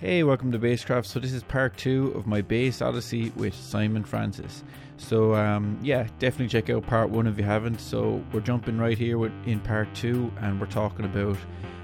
[0.00, 1.04] Hey, welcome to Basscraft.
[1.04, 4.64] So this is part two of my bass odyssey with Simon Francis.
[4.96, 7.82] So um, yeah, definitely check out part one if you haven't.
[7.82, 11.36] So we're jumping right here with, in part two, and we're talking about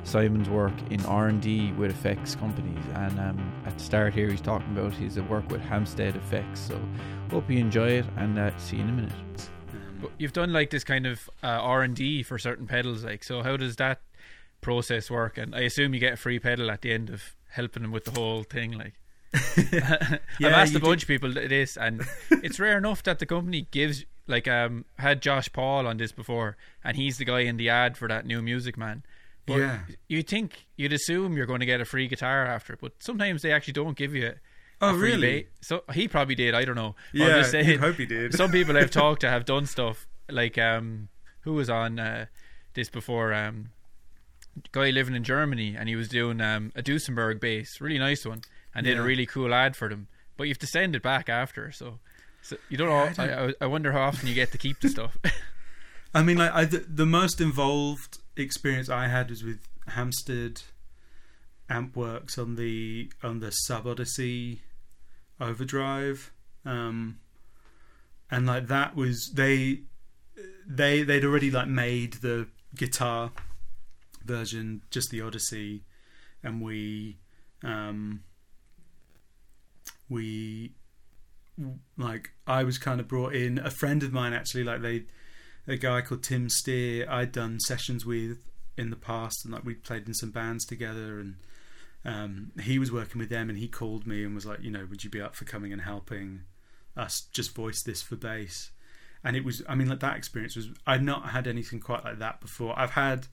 [0.05, 2.83] Simon's work in R and D with effects companies.
[2.95, 6.61] And um, at the start here, he's talking about his work with Hamstead Effects.
[6.61, 6.81] So
[7.31, 9.51] hope you enjoy it, and uh, see you in a minute.
[10.01, 13.25] But you've done like this kind of uh, R and D for certain pedals, like
[13.25, 13.43] so.
[13.43, 14.01] How does that
[14.63, 15.37] process work?
[15.37, 18.05] And I assume you get a free pedal at the end of helping him with
[18.05, 18.73] the whole thing.
[18.73, 18.95] Like,
[19.57, 24.05] I've asked a bunch of people this, and it's rare enough that the company gives.
[24.29, 27.97] Like, um, had Josh Paul on this before, and he's the guy in the ad
[27.97, 29.05] for that new Music Man.
[29.47, 29.79] But Yeah.
[30.09, 33.43] you think you'd assume you're going to get a free guitar after, it, but sometimes
[33.43, 34.27] they actually don't give you.
[34.27, 34.39] It.
[34.81, 35.43] Oh, really?
[35.43, 36.55] ba- so he probably did.
[36.55, 36.97] I don't know.
[37.15, 38.35] But I'm just saying, you'd hope he did.
[38.35, 41.09] Some people I've talked to have done stuff like um,
[41.43, 42.27] who was on uh,
[42.75, 43.33] this before?
[43.33, 43.71] Um,
[44.73, 48.43] guy living in Germany, and he was doing um, a Duesenberg bass, really nice one,
[48.75, 50.09] and did a really cool ad for them.
[50.37, 51.99] But you have to send it back after, so.
[52.43, 53.05] So you don't know.
[53.05, 55.17] Yeah, I I, don't- I, I wonder how often you get to keep the stuff.
[56.15, 60.63] I mean, like I, the, the most involved experience I had was with Hamstead
[61.69, 64.61] Ampworks on the on the Sub Odyssey
[65.41, 66.33] Overdrive,
[66.65, 67.19] um,
[68.31, 69.81] and like that was they
[70.67, 72.47] they they'd already like made the
[72.77, 73.33] guitar
[74.27, 75.85] version, just the Odyssey,
[76.43, 77.19] and we
[77.63, 78.23] um,
[80.09, 80.73] we
[81.97, 83.59] like I was kind of brought in.
[83.59, 85.05] A friend of mine actually, like they
[85.67, 88.39] a guy called Tim Steer I'd done sessions with
[88.77, 91.37] in the past and like we played in some bands together and
[92.05, 94.87] um, he was working with them and he called me and was like you know
[94.89, 96.43] would you be up for coming and helping
[96.97, 98.71] us just voice this for bass
[99.25, 102.19] and it was I mean like that experience was I'd not had anything quite like
[102.19, 103.27] that before I've had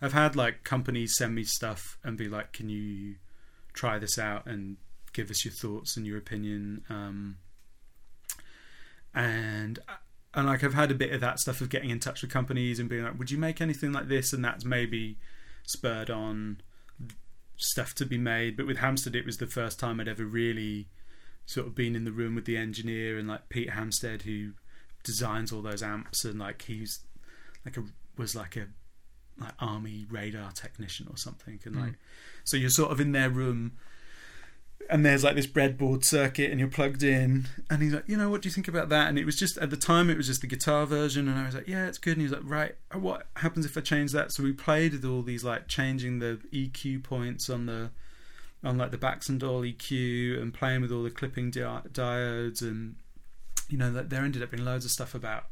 [0.00, 3.16] I've had like companies send me stuff and be like can you
[3.72, 4.76] try this out and
[5.12, 7.38] give us your thoughts and your opinion um,
[9.14, 9.78] and
[10.34, 12.78] and like I've had a bit of that stuff of getting in touch with companies
[12.78, 14.32] and being like, would you make anything like this?
[14.32, 15.18] And that's maybe
[15.66, 16.60] spurred on
[17.56, 18.56] stuff to be made.
[18.56, 20.88] But with Hamstead, it was the first time I'd ever really
[21.46, 24.52] sort of been in the room with the engineer and like Pete Hamstead, who
[25.02, 27.00] designs all those amps, and like he's
[27.64, 27.84] like a
[28.16, 28.66] was like a
[29.40, 31.94] like army radar technician or something, and like
[32.44, 33.72] so you're sort of in their room
[34.90, 38.30] and there's like this breadboard circuit and you're plugged in and he's like you know
[38.30, 39.08] what do you think about that?
[39.08, 41.46] And it was just at the time it was just the guitar version and i
[41.46, 43.80] was like yeah it's good and he was like right uh, what happens if i
[43.80, 44.32] change that?
[44.32, 47.90] So we played with all these like changing the eq points on the
[48.64, 52.96] on like the Baxandall eq and playing with all the clipping di- diodes and
[53.68, 55.44] you know that there ended up being loads of stuff about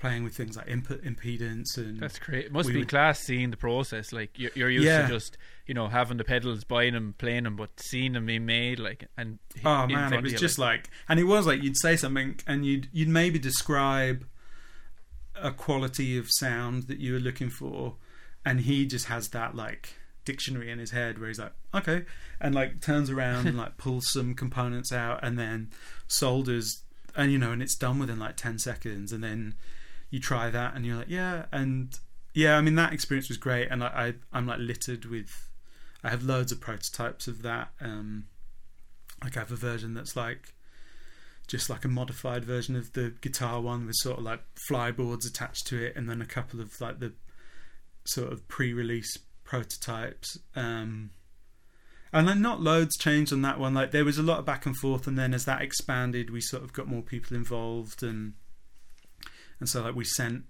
[0.00, 2.46] playing with things like input impedance and That's great.
[2.46, 4.12] It must We be would- class seeing the process.
[4.12, 5.02] Like you're, you're used Yeah.
[5.02, 8.46] to just you know having the pedals, buying them, playing them, but seeing them being
[8.46, 11.96] made like and Oh man, it was just like, and it was like you'd say
[11.96, 14.26] something, and you'd you'd maybe describe
[15.40, 17.94] a quality of sound that you were looking for,
[18.44, 19.94] and he just has that like
[20.24, 22.04] dictionary in his head where he's like, okay,
[22.40, 25.70] and like turns around and like pulls some components out, and then
[26.08, 26.82] solders,
[27.16, 29.54] and you know, and it's done within like ten seconds, and then
[30.10, 31.98] you try that, and you're like, yeah, and
[32.34, 35.48] yeah, I mean that experience was great, and I, I I'm like littered with,
[36.02, 37.70] I have loads of prototypes of that.
[37.80, 38.26] Um,
[39.22, 40.54] like I have a version that's like
[41.46, 45.66] just like a modified version of the guitar one with sort of like flyboards attached
[45.66, 47.12] to it and then a couple of like the
[48.04, 50.38] sort of pre-release prototypes.
[50.54, 51.10] Um
[52.12, 53.74] and then not loads changed on that one.
[53.74, 56.40] Like there was a lot of back and forth and then as that expanded we
[56.40, 58.34] sort of got more people involved and
[59.60, 60.44] and so like we sent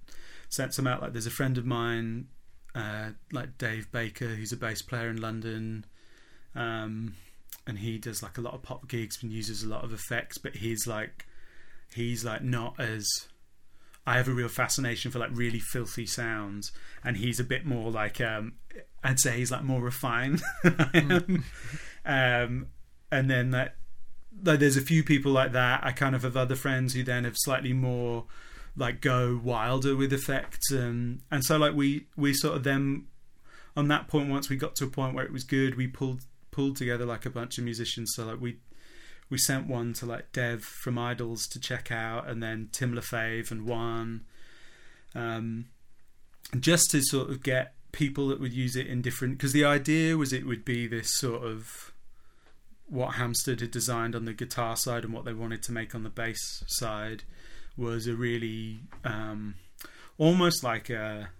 [0.48, 1.02] sent some out.
[1.02, 2.28] Like there's a friend of mine
[2.74, 5.84] uh like Dave Baker who's a bass player in London.
[6.54, 7.14] Um
[7.66, 10.38] and he does like a lot of pop gigs and uses a lot of effects
[10.38, 11.26] but he's like
[11.94, 13.06] he's like not as
[14.06, 16.72] I have a real fascination for like really filthy sounds.
[17.04, 18.54] And he's a bit more like um
[19.02, 20.42] I'd say he's like more refined
[20.94, 21.44] am.
[22.04, 22.66] Um
[23.12, 23.76] and then that
[24.44, 25.80] like there's a few people like that.
[25.82, 28.26] I kind of have other friends who then have slightly more
[28.76, 33.04] like go wilder with effects and and so like we we sort of then
[33.76, 36.22] on that point once we got to a point where it was good we pulled
[36.50, 38.12] pulled together like a bunch of musicians.
[38.14, 38.58] So like we
[39.28, 43.50] we sent one to like Dev from IDLES to check out and then Tim LaFave
[43.50, 44.22] and Juan
[45.14, 45.66] um
[46.58, 50.16] just to sort of get people that would use it in different because the idea
[50.16, 51.92] was it would be this sort of
[52.86, 56.02] what Hamstead had designed on the guitar side and what they wanted to make on
[56.02, 57.22] the bass side
[57.80, 59.54] was a really um,
[60.18, 61.30] almost like a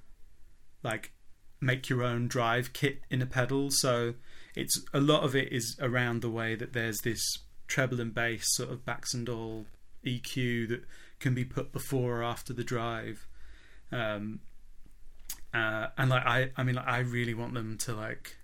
[0.83, 1.13] like
[1.61, 3.71] make your own drive kit in a pedal.
[3.71, 4.15] So
[4.57, 7.23] it's a lot of it is around the way that there's this
[7.69, 9.67] treble and bass sort of Baxandall
[10.05, 10.85] EQ that
[11.21, 13.27] can be put before or after the drive.
[13.93, 14.41] Um,
[15.53, 18.37] uh, and like I, I mean, like, I really want them to like.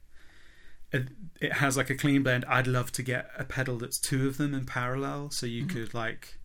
[0.93, 1.09] It,
[1.41, 2.45] it has like a clean blend.
[2.47, 5.71] I'd love to get a pedal that's two of them in parallel, so you Mhm.
[5.71, 6.39] could like,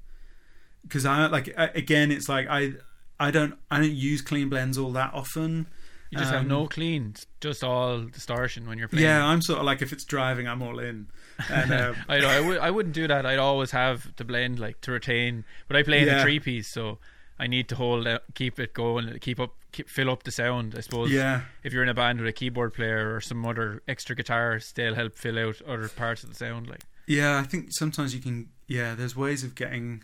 [0.83, 2.73] because I like again, it's like I,
[3.19, 5.67] I don't, I don't use clean blends all that often.
[6.09, 9.05] You just have Um, no clean, just all distortion when you're playing.
[9.05, 11.07] Yeah, I'm sort of like if it's driving, I'm all in.
[11.49, 12.27] And um, I know.
[12.27, 12.57] I would.
[12.57, 13.25] I wouldn't do that.
[13.25, 15.45] I'd always have the blend like to retain.
[15.69, 16.19] But I play in Yeah.
[16.19, 16.99] a three piece, so
[17.39, 20.75] I need to hold, it, keep it going, keep up, keep, fill up the sound.
[20.77, 21.11] I suppose.
[21.11, 24.73] yeah, If you're in a band with a keyboard player or some other extra guitars,
[24.75, 26.67] they'll help fill out other parts of the sound.
[26.67, 28.49] Like Yeah, I think sometimes you can.
[28.67, 30.03] Yeah, there's ways of getting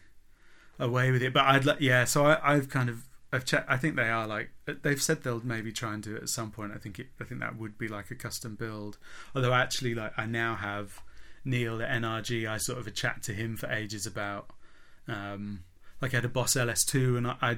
[0.79, 1.81] away with it, but I'd like.
[1.81, 3.03] Yeah, so I, I've kind of.
[3.31, 3.69] I've checked.
[3.69, 6.51] I think they are like they've said they'll maybe try and do it at some
[6.51, 6.71] point.
[6.74, 7.07] I think it.
[7.19, 8.97] I think that would be like a custom build.
[9.35, 11.01] Although actually, like I now have
[11.44, 12.50] Neil at NRG.
[12.50, 14.50] I sort of a chat to him for ages about.
[15.07, 15.63] Um,
[16.01, 17.57] like I had a Boss LS2, and I, I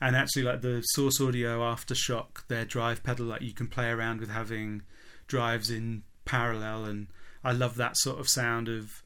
[0.00, 4.20] and actually like the Source Audio Aftershock, their drive pedal, like you can play around
[4.20, 4.82] with having
[5.26, 7.08] drives in parallel, and
[7.42, 9.02] I love that sort of sound of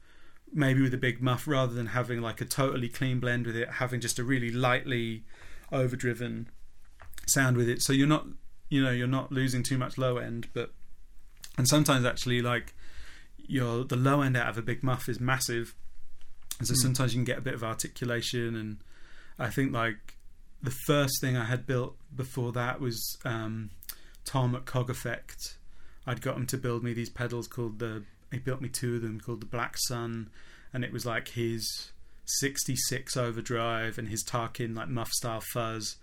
[0.53, 3.69] maybe with a big muff rather than having like a totally clean blend with it,
[3.71, 5.23] having just a really lightly
[5.71, 6.49] overdriven
[7.27, 7.81] sound with it.
[7.81, 8.27] So you're not,
[8.69, 10.71] you know, you're not losing too much low end, but
[11.57, 12.73] and sometimes actually like
[13.37, 15.75] your the low end out of a big muff is massive,
[16.59, 16.81] and so Hmm.
[16.81, 18.55] sometimes you can get a bit of articulation.
[18.55, 18.77] And
[19.39, 20.17] I think like
[20.61, 23.71] the first thing I had built before that was um,
[24.25, 25.57] Tom at Cog Effect.
[26.05, 28.03] I'd got him to build me these pedals called the.
[28.33, 30.29] He built me two of them called the Black Sun,
[30.73, 31.91] and it was like his
[32.25, 35.97] 66 overdrive and his Tarkin like muff style fuzz,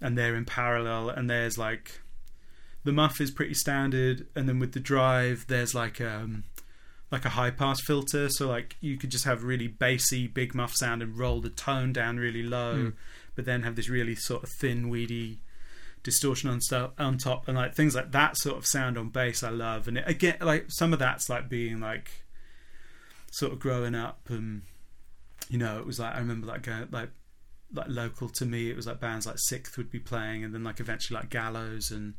[0.00, 1.08] and they're in parallel.
[1.10, 2.00] And there's like
[2.84, 6.44] the muff is pretty standard, and then with the drive there's like um
[7.10, 10.72] like a high pass filter, so like you could just have really bassy big muff
[10.74, 12.88] sound and roll the tone down really low, Hmm.
[13.34, 15.38] but then have this really sort of thin weedy
[16.02, 19.42] distortion on stuff on top and like things like that sort of sound on bass
[19.42, 19.88] I love.
[19.88, 22.10] And it, again like some of that's like being like
[23.30, 24.62] sort of growing up and
[25.48, 27.10] you know it was like I remember like going like
[27.74, 30.64] like local to me it was like bands like Sixth would be playing and then
[30.64, 32.14] like eventually like Gallows and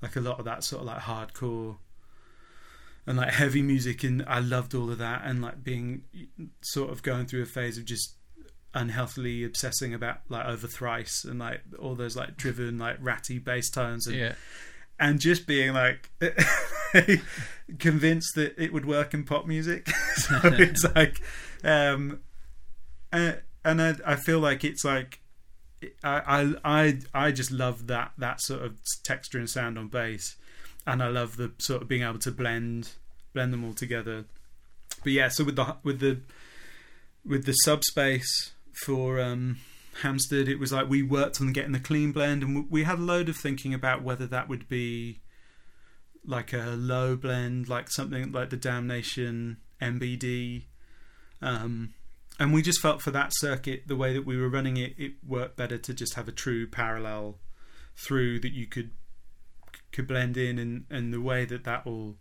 [0.00, 1.76] like a lot of that sort of like hardcore
[3.06, 4.04] and like heavy music.
[4.04, 6.02] And I loved all of that and like being
[6.60, 8.16] sort of going through a phase of just
[8.74, 13.70] unhealthily obsessing about like over thrice and like all those like driven like ratty bass
[13.70, 14.32] tones and yeah,
[14.98, 16.10] and just being like
[17.78, 19.88] convinced that it would work in pop music.
[20.14, 21.20] so it's like,
[21.64, 22.20] um,
[23.12, 23.32] uh,
[23.64, 25.20] and I, I feel like it's like,
[26.04, 30.36] I, I I I just love that that sort of texture and sound on bass,
[30.86, 32.90] and I love the sort of being able to blend
[33.32, 34.24] blend them all together.
[35.02, 36.20] But yeah, so with the with the
[37.26, 38.52] with the subspace
[38.82, 39.58] for um,
[40.02, 43.02] Hamstead, it was like we worked on getting the clean blend, and we had a
[43.02, 45.20] load of thinking about whether that would be
[46.24, 50.64] like a low blend, like something like the Damnation MBD.
[51.40, 51.94] Um,
[52.38, 55.12] and we just felt for that circuit, the way that we were running it, it
[55.26, 57.38] worked better to just have a true parallel
[57.96, 58.90] through that you could
[59.92, 62.16] could blend in, and and the way that that all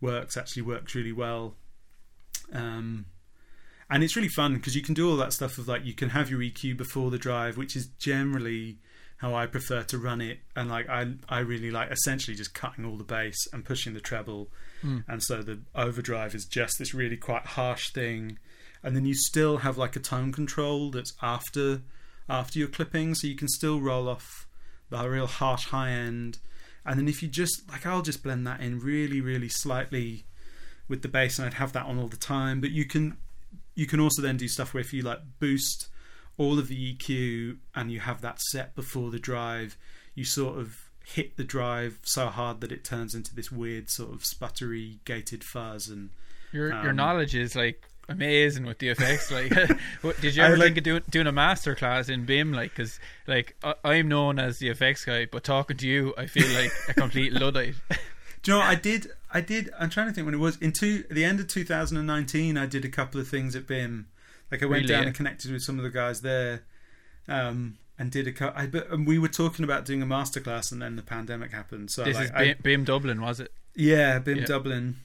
[0.00, 1.56] works actually works really well.
[2.52, 3.06] Um,
[3.90, 6.10] and it's really fun because you can do all that stuff of like you can
[6.10, 8.78] have your EQ before the drive, which is generally
[9.18, 10.38] how I prefer to run it.
[10.56, 14.00] And like I I really like essentially just cutting all the bass and pushing the
[14.00, 14.50] treble,
[14.82, 14.98] Hmm.
[15.08, 18.38] and so the overdrive is just this really quite harsh thing,
[18.82, 21.82] and then you still have like a tone control that's after
[22.28, 24.46] after your clipping, so you can still roll off
[24.90, 26.38] the real harsh high end.
[26.86, 30.26] And then if you just like I'll just blend that in really really slightly
[30.88, 32.60] with the bass, and I'd have that on all the time.
[32.60, 33.16] But you can
[33.74, 35.88] you can also then do stuff where if you like boost
[36.36, 39.76] all of the EQ and you have that set before the drive,
[40.14, 44.12] you sort of hit the drive so hard that it turns into this weird sort
[44.12, 46.10] of sputtery gated fuzz and
[46.52, 49.30] your your Um, knowledge is like amazing with the effects.
[49.30, 49.50] Like,
[50.20, 52.54] did you ever like- think of doing doing a master class in BIMM?
[52.54, 56.26] Like, because like I, I'm known as the effects guy, but talking to you, I
[56.26, 57.74] feel like a complete luddite.
[58.44, 59.10] Do you know what I did?
[59.32, 59.70] I did.
[59.78, 62.56] I'm trying to think when it was in two the end of 2019.
[62.56, 64.04] I did a couple of things at BIMM.
[64.52, 66.62] Like I went Really, down and connected with some of the guys there,
[67.26, 68.32] um, and did a.
[68.32, 71.50] cou- I but and we were talking about doing a masterclass, and then the pandemic
[71.52, 71.90] happened.
[71.90, 73.50] So this like, is I- BIMM, BIMM Dublin, was it?
[73.74, 74.44] Yeah, BIMM Yeah.
[74.46, 74.96] Dublin.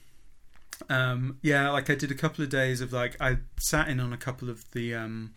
[0.88, 4.12] Um, yeah, like I did a couple of days of like I sat in on
[4.12, 5.34] a couple of the um,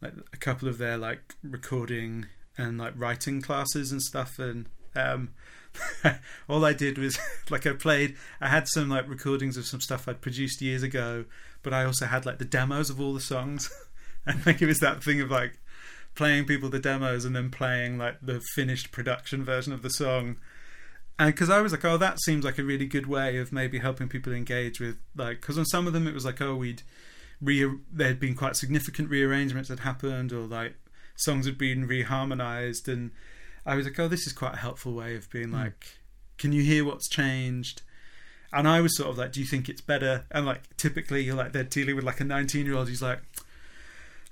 [0.00, 4.66] like a couple of their like recording and like writing classes and stuff, and
[4.96, 5.30] um,
[6.48, 7.18] all I did was
[7.50, 8.16] like I played.
[8.40, 11.24] I had some like recordings of some stuff I'd produced years ago,
[11.62, 13.70] but I also had like the demos of all the songs.
[14.26, 15.58] and like it was that thing of like
[16.14, 20.36] playing people the demos and then playing like the finished production version of the song.
[21.18, 23.78] And because I was like, oh, that seems like a really good way of maybe
[23.78, 26.82] helping people engage with like, because on some of them it was like, oh, we'd
[27.40, 30.74] re there had been quite significant rearrangements that happened, or like
[31.16, 33.12] songs had been reharmonized, and
[33.66, 35.56] I was like, oh, this is quite a helpful way of being hmm.
[35.56, 35.98] like,
[36.38, 37.82] can you hear what's changed?
[38.52, 40.24] And I was sort of like, do you think it's better?
[40.30, 43.20] And like, typically, you're like, they're dealing with like a 19 year old who's like,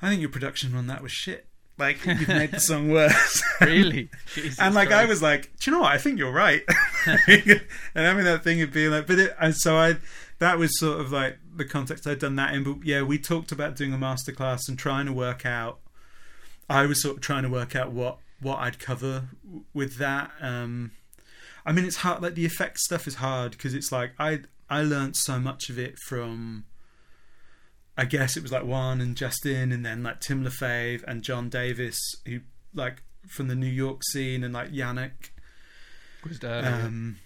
[0.00, 1.46] I think your production on that was shit.
[1.76, 3.42] Like, you've made the song worse.
[3.60, 4.08] really?
[4.32, 5.92] Jesus and like, I was like, do you know what?
[5.92, 6.62] I think you're right.
[7.06, 7.60] and
[7.94, 9.96] having that thing of being like, but it, and so I,
[10.38, 12.62] that was sort of like the context I'd done that in.
[12.62, 15.80] But yeah, we talked about doing a masterclass and trying to work out.
[16.70, 20.30] I was sort of trying to work out what what I'd cover w- with that.
[20.40, 20.92] Um,
[21.66, 22.22] I mean, it's hard.
[22.22, 25.78] Like the effects stuff is hard because it's like I I learned so much of
[25.78, 26.64] it from.
[27.96, 31.48] I guess it was like Juan and Justin, and then like Tim LaFave and John
[31.48, 32.40] Davis, who
[32.74, 35.30] like from the New York scene, and like Yannick.
[36.84, 37.18] Um,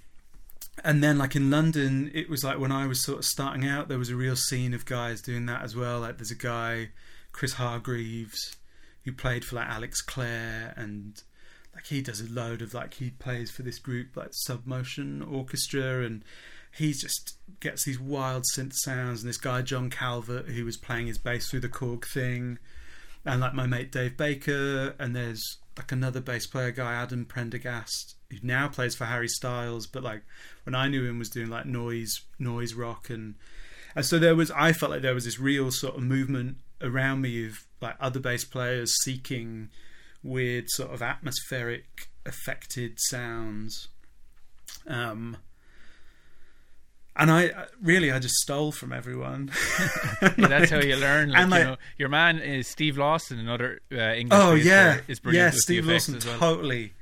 [0.85, 3.89] and then like in London, it was like when I was sort of starting out,
[3.89, 6.01] there was a real scene of guys doing that as well.
[6.01, 6.91] Like there's a guy,
[7.33, 8.58] Chris Hargreaves,
[9.09, 11.23] who played for like Alex Clare, and
[11.75, 16.05] like he does a load of like he plays for this group like Submotion Orchestra,
[16.05, 16.23] and
[16.77, 19.23] he just gets these wild synth sounds.
[19.23, 22.59] And this guy John Calvert, who was playing his bass through the Korg thing,
[23.25, 28.17] and like my mate Dave Baker, and there's like another bass player guy Adam Prendergast
[28.31, 30.23] who now plays for Harry Styles, but like
[30.65, 33.37] when I knew him was doing like noise noise rock and
[33.97, 37.21] and so there was I felt like there was this real sort of movement around
[37.23, 39.69] me of like other bass players seeking
[40.23, 43.89] weird sort of atmospheric affected sounds.
[44.87, 45.37] Um
[47.17, 49.51] and I I- really I just stole from everyone.
[50.23, 51.31] yeah, that's how you learn.
[51.31, 54.39] Like, and, you know, your man is Steve Lawson, another uh, English.
[54.41, 55.59] Oh bass yeah, player, is brilliant yeah.
[55.59, 56.39] Steve Lawson well.
[56.39, 56.93] totally.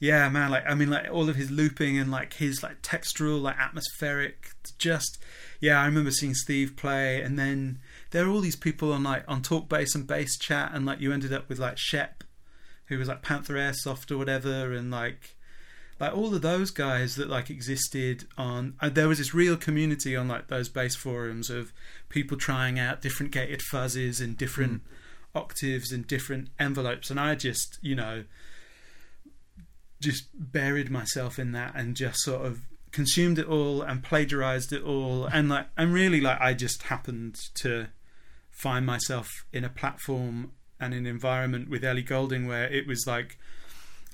[0.00, 0.50] Yeah, man.
[0.50, 4.52] Like I mean, like all of his looping and like his like textural, like atmospheric.
[4.78, 5.22] Just
[5.60, 7.78] yeah, I remember seeing Steve play, and then
[8.10, 11.00] there are all these people on like on Talk Bass and Bass Chat, and like
[11.00, 12.24] you ended up with like Shep,
[12.86, 15.36] who was like Panther Airsoft or whatever, and like
[16.00, 20.16] like all of those guys that like existed on uh, there was this real community
[20.16, 21.74] on like those bass forums of
[22.08, 24.80] people trying out different gated fuzzes and different
[25.34, 28.24] octaves and different envelopes and i just you know
[30.00, 32.60] just buried myself in that and just sort of
[32.92, 35.26] consumed it all and plagiarized it all.
[35.26, 37.88] And like and really like i just happened to
[38.50, 43.38] find myself in a platform and an environment with Ellie Goulding where it was like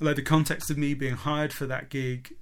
[0.00, 2.34] like the context of me being hired for that gig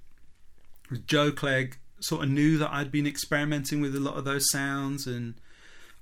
[1.05, 5.07] Joe Clegg sort of knew that I'd been experimenting with a lot of those sounds.
[5.07, 5.35] And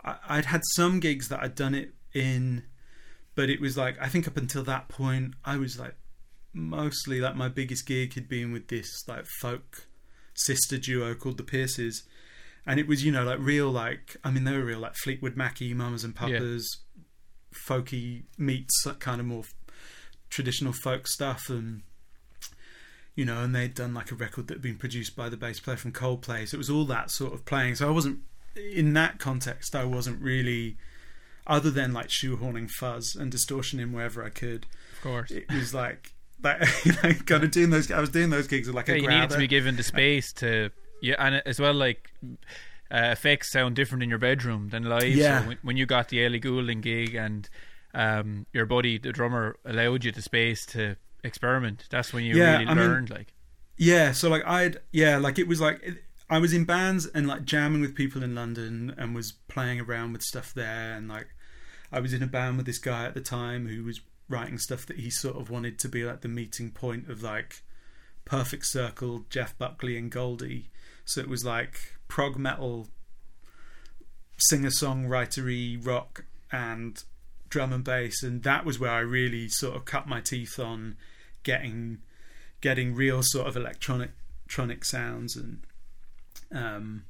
[0.03, 2.63] I, I'd had some gigs that I'd done it in
[3.35, 5.95] but it was like I think up until that point I was like
[6.53, 9.88] mostly like my biggest gig had been with this like folk
[10.36, 12.03] sister duo called the Pierces
[12.65, 15.36] and it was you know like real like I mean they were real like Fleetwood
[15.36, 16.27] Mackie Mamas and Yeah.
[16.39, 16.77] Papas
[17.53, 19.43] folky meets that kind of more
[20.29, 21.83] traditional folk stuff and
[23.15, 25.60] you know and they'd done like a record that had been produced by the bass
[25.60, 28.19] player from Coldplay so it was all that sort of playing so I wasn't
[28.55, 30.77] in that context I wasn't really
[31.45, 34.65] other than like shoehorning fuzz and distortion in wherever I could
[34.98, 35.29] Of course.
[35.31, 36.12] it was like
[36.43, 36.59] like,
[37.03, 39.07] like kind of doing those I was doing those gigs with like Yeah, a you
[39.07, 40.69] needed to be given the space to
[41.01, 42.12] yeah, and as well like
[42.91, 45.03] uh, effects sound different in your bedroom than live.
[45.15, 45.41] Yeah.
[45.41, 47.50] So when, when you got the Ellie Goulding gig and
[47.93, 52.53] um, your buddy, the drummer, allowed you the space to experiment, that's when you Yeah,
[52.59, 53.33] really I mean- like,
[53.77, 57.27] Yeah, so like I'd yeah, like it was like it, I was in bands and
[57.27, 61.27] like jamming with people in London and was playing around with stuff there and like
[61.91, 64.86] I was in a band with this guy at the time who was writing stuff
[64.88, 67.62] that he sort of wanted to be like the meeting point of like
[68.25, 70.70] Perfect Circle, Jeff Buckley and Goldie.
[71.06, 72.88] So it was like prog metal
[74.38, 77.03] singer songwritery rock and
[77.50, 80.96] drum and bass and that was where I really sort of cut my teeth on
[81.44, 82.00] getting
[82.62, 84.12] getting real sort of electronic
[84.46, 85.62] electronic sounds and
[86.53, 87.03] um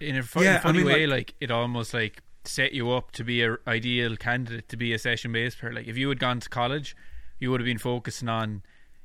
[0.00, 2.22] in a, fu- in Yeah, a I funny mean, way, like- like, it almost like
[2.44, 5.72] set you up to be a ideal candidate to be a session bass player.
[5.72, 6.96] Like if you had gone to college,
[7.38, 8.62] you would have been focusing on.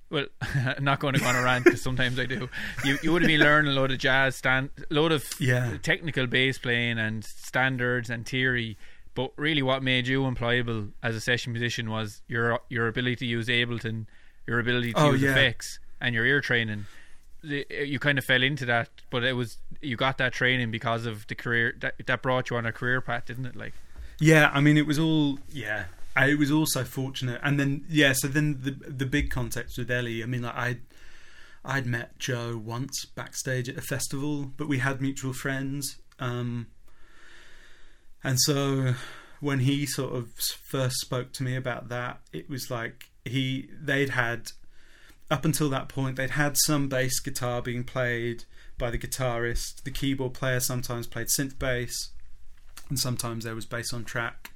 [0.09, 2.47] Well, I'm not going to go on a rant because sometimes I do.
[2.85, 5.77] You you would have been learning a lot of jazz, stand, a load of Yeah.
[5.81, 8.77] technical bass playing and standards and theory.
[9.15, 13.25] But really, what made you employable as a session musician was your your ability to
[13.25, 14.05] use Ableton,
[14.45, 15.31] your ability to Oh, use yeah.
[15.31, 16.85] effects, and your ear training,
[17.41, 18.89] you kind of fell into that.
[19.09, 22.57] But it was you got that training because of the career that that brought you
[22.57, 23.55] on a career path, didn't it?
[23.55, 23.73] Like,
[24.19, 25.85] Yeah, I mean, it was all yeah.
[26.15, 28.13] I, it was also fortunate, and then yeah.
[28.13, 30.23] So then the the big context with Ellie.
[30.23, 30.77] I mean, like I,
[31.63, 35.97] I'd met Joe once backstage at a festival, but we had mutual friends.
[36.19, 36.67] Um,
[38.23, 38.95] and so
[39.39, 40.29] when he sort of
[40.65, 44.47] first spoke to me about that, it was like he they'd had
[45.29, 48.45] up until that point they'd had some bass guitar being played
[48.77, 49.83] by the guitarist.
[49.83, 52.11] The keyboard player sometimes played synth bass,
[52.89, 54.51] and sometimes there was bass on track.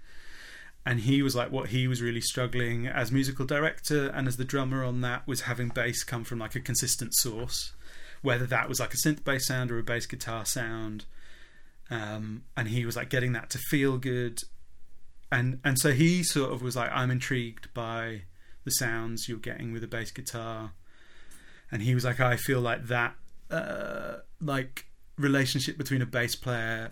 [0.86, 4.46] And he was like, what he was really struggling as musical director and as the
[4.46, 7.74] drummer on that was having bass come from like a consistent source,
[8.24, 11.06] whether that was like a synth bass sound or a bass guitar sound.
[11.92, 14.40] Um, and he was like getting that to feel good,
[15.30, 18.22] and and so he sort of was like, I'm intrigued by
[18.63, 20.72] the sounds you're getting with a bass guitar,
[21.72, 23.15] and he was like, I feel like that
[23.50, 24.86] uh, like
[25.18, 26.91] relationship between a bass player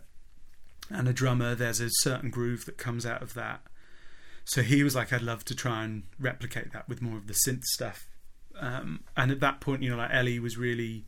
[0.89, 1.55] and a drummer.
[1.55, 3.61] There's a certain groove that comes out of that.
[4.45, 7.33] So he was like, I'd love to try and replicate that with more of the
[7.47, 8.07] synth stuff.
[8.59, 11.05] Um, and at that point, you know, like Ellie was really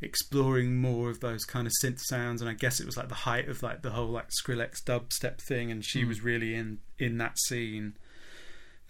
[0.00, 3.14] exploring more of those kind of synth sounds and I guess it was like the
[3.16, 6.08] height of like the whole like Skrillex dubstep thing and she Mm.
[6.08, 7.96] was really in in that scene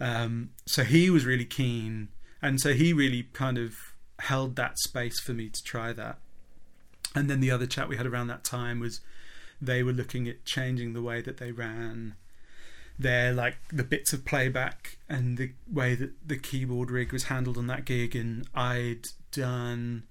[0.00, 2.08] um so he was really keen
[2.40, 6.18] and so he really kind of held that space for me to try that.
[7.14, 9.00] And then the other chat we had around that time was
[9.60, 12.14] they were looking at changing the way that they ran
[13.00, 17.56] their like the bits of playback and the way that the keyboard rig was handled
[17.56, 18.14] on that gig.
[18.14, 20.04] And I'd done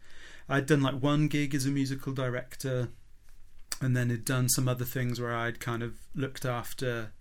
[0.50, 2.89] I'd done like one gig as a musical director,
[3.82, 7.12] and then had done some other things where I'd kind of looked after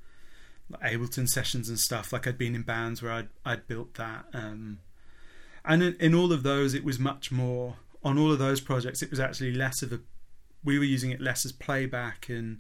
[0.83, 2.13] Ableton sessions and stuff.
[2.13, 4.79] Like I'd been in bands where I'd I'd built that, um,
[5.65, 7.77] and in, in all of those, it was much more.
[8.03, 10.01] On all of those projects, it was actually less of a.
[10.63, 12.59] We were using it less as playback and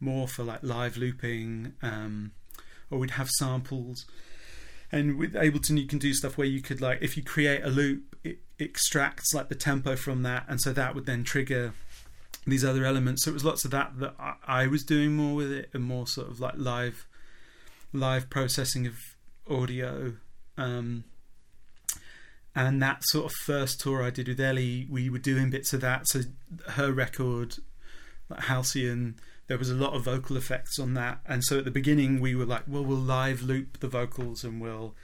[0.00, 2.32] more for like live looping, um,
[2.90, 4.06] or we'd have samples.
[4.92, 7.68] And with Ableton, you can do stuff where you could like, if you create a
[7.68, 11.74] loop, it extracts like the tempo from that, and so that would then trigger
[12.46, 13.24] these other elements.
[13.24, 15.82] So it was lots of that that I, I was doing more with it, and
[15.82, 17.06] more sort of like live,
[17.96, 18.96] live processing of
[19.48, 20.14] audio.
[20.56, 21.04] Um,
[22.54, 25.82] and that sort of first tour I did with Ellie, we were doing bits of
[25.82, 26.08] that.
[26.08, 26.20] So
[26.70, 27.56] her record,
[28.30, 31.20] like Halcyon, there was a lot of vocal effects on that.
[31.26, 34.60] And so at the beginning, we were like, well, we'll live loop the vocals and
[34.60, 34.94] we'll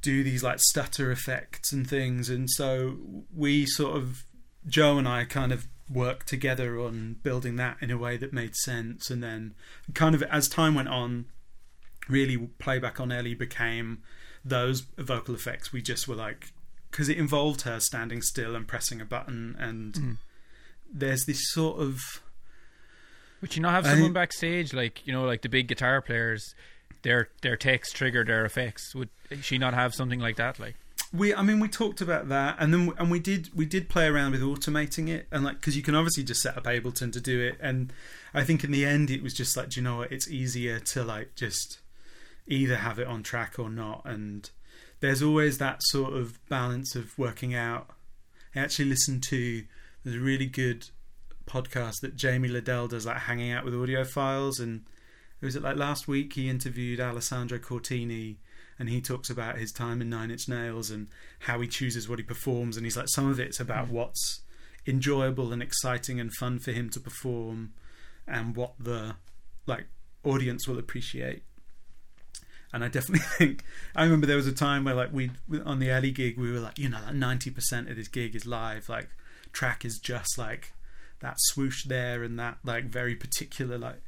[0.00, 2.28] do these like stutter effects and things.
[2.28, 2.96] And so
[3.34, 4.24] we sort of,
[4.66, 8.56] Joe and I kind of worked together on building that in a way that made
[8.56, 9.10] sense.
[9.10, 9.54] And then,
[9.94, 11.26] kind of as time went on,
[12.08, 14.02] really playback on Ellie became
[14.44, 15.72] those vocal effects.
[15.72, 16.52] We just were like,
[16.90, 19.56] because it involved her standing still and pressing a button.
[19.58, 20.16] And Mm.
[20.92, 22.00] there's this sort of.
[23.40, 26.54] Would you not have someone think- backstage like you know, like the big guitar players?
[27.02, 28.94] Their their takes trigger their effects.
[28.94, 29.08] Would
[29.40, 30.60] she not have something like that?
[30.60, 30.76] Like,
[31.12, 34.06] We, I mean, we talked about that, and then and we did we did play
[34.06, 37.20] around with automating it, and like because you can obviously just set up Ableton to
[37.20, 37.92] do it, and
[38.32, 40.12] I think in the end it was just like, do you know what?
[40.12, 41.80] It's easier to like just
[42.46, 44.50] either have it on track or not, and
[45.00, 47.90] there's always that sort of balance of working out.
[48.54, 49.64] I actually listened to
[50.04, 50.88] there's a really good
[51.46, 54.84] podcast that Jamie Lidell does, like hanging out with Audiophiles, and
[55.40, 58.36] it was like last week he interviewed Alessandro Cortini
[58.78, 61.08] and he talks about his time in Nine Inch Nails and
[61.40, 62.76] how he chooses what he performs.
[62.76, 64.40] And he's like, some of it's about what's
[64.86, 67.74] enjoyable and exciting and fun for him to perform,
[68.26, 69.16] and what the
[69.66, 69.86] like
[70.24, 71.42] audience will appreciate.
[72.72, 75.30] And I definitely think I remember there was a time where like we
[75.64, 78.34] on the early gig we were like, you know, like ninety percent of this gig
[78.34, 78.88] is live.
[78.88, 79.08] Like
[79.52, 80.72] track is just like
[81.20, 84.02] that swoosh there and that like very particular like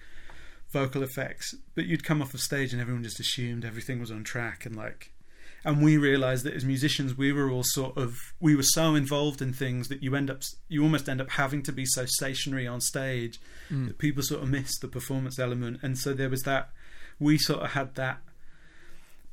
[0.73, 4.25] vocal effects but you'd come off of stage and everyone just assumed everything was on
[4.25, 5.13] track and like
[5.65, 9.41] and we realized that as musicians we were all sort of we were so involved
[9.41, 12.67] in things that you end up you almost end up having to be so stationary
[12.67, 13.39] on stage
[13.71, 13.87] Mm.
[13.87, 16.71] that people sort of miss the performance element and so there was that
[17.21, 18.19] we sort of had that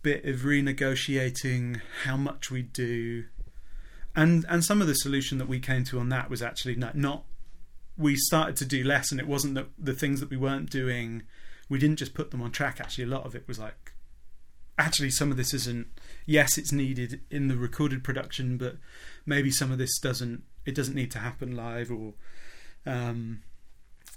[0.01, 3.25] bit of renegotiating how much we do.
[4.15, 6.95] And and some of the solution that we came to on that was actually not,
[6.95, 7.23] not
[7.97, 11.23] we started to do less and it wasn't that the things that we weren't doing
[11.69, 12.81] we didn't just put them on track.
[12.81, 13.93] Actually a lot of it was like
[14.77, 15.87] actually some of this isn't
[16.25, 18.77] yes it's needed in the recorded production but
[19.25, 22.13] maybe some of this doesn't it doesn't need to happen live or
[22.85, 23.41] um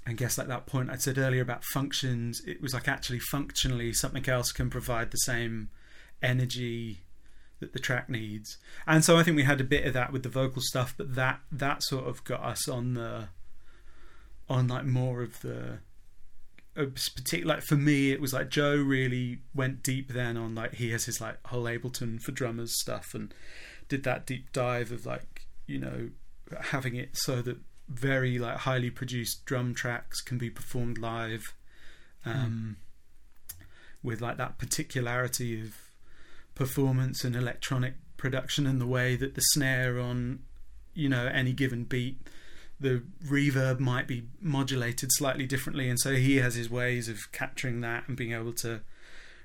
[0.07, 3.93] I guess like that point I said earlier about functions it was like actually functionally
[3.93, 5.71] something else can provide the same
[6.23, 7.01] energy
[7.61, 8.59] that the track needs.
[8.87, 11.15] And so I think we had a bit of that with the vocal stuff, but
[11.15, 13.29] that that sort of got us on the
[14.49, 15.79] on like more of the
[16.75, 20.91] particular like for me it was like joe really went deep then on like he
[20.91, 23.33] has his like whole ableton for drummers stuff and
[23.89, 26.11] did that deep dive of like you know
[26.61, 31.55] having it so that very like highly produced drum tracks can be performed live
[32.25, 32.77] um,
[33.51, 33.55] mm.
[34.03, 35.75] with like that particularity of
[36.55, 40.39] performance and electronic production and the way that the snare on
[40.95, 42.19] you know any given beat
[42.81, 47.81] the reverb might be modulated slightly differently, and so he has his ways of capturing
[47.81, 48.81] that and being able to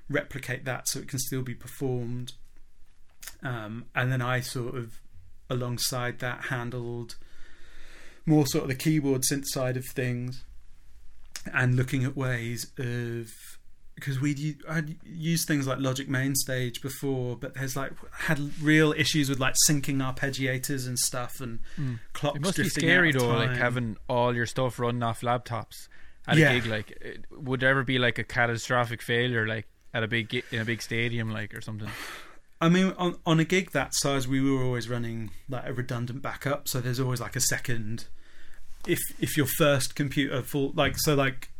[0.08, 2.32] replicate that so it can still be performed.
[3.42, 5.00] Um, and then I sort of,
[5.48, 7.16] alongside that, handled
[8.30, 10.44] more sort of the keyboard synth side of things
[11.52, 13.32] and looking at ways of
[13.96, 19.28] because we'd I'd used things like Logic Mainstage before, but there's like had real issues
[19.28, 21.98] with like syncing arpeggiators and stuff and mm.
[22.14, 22.36] clocks.
[22.36, 25.88] It must be scary though, like having all your stuff running off laptops
[26.26, 26.50] at yeah.
[26.50, 26.66] a gig.
[26.66, 30.60] Like, it, would there ever be like a catastrophic failure, like at a big in
[30.60, 31.90] a big stadium, like or something?
[32.60, 36.22] I mean, on on a gig that size, we were always running like a redundant
[36.22, 38.06] backup, so there's always like a second.
[38.86, 41.50] If if your first computer full like so like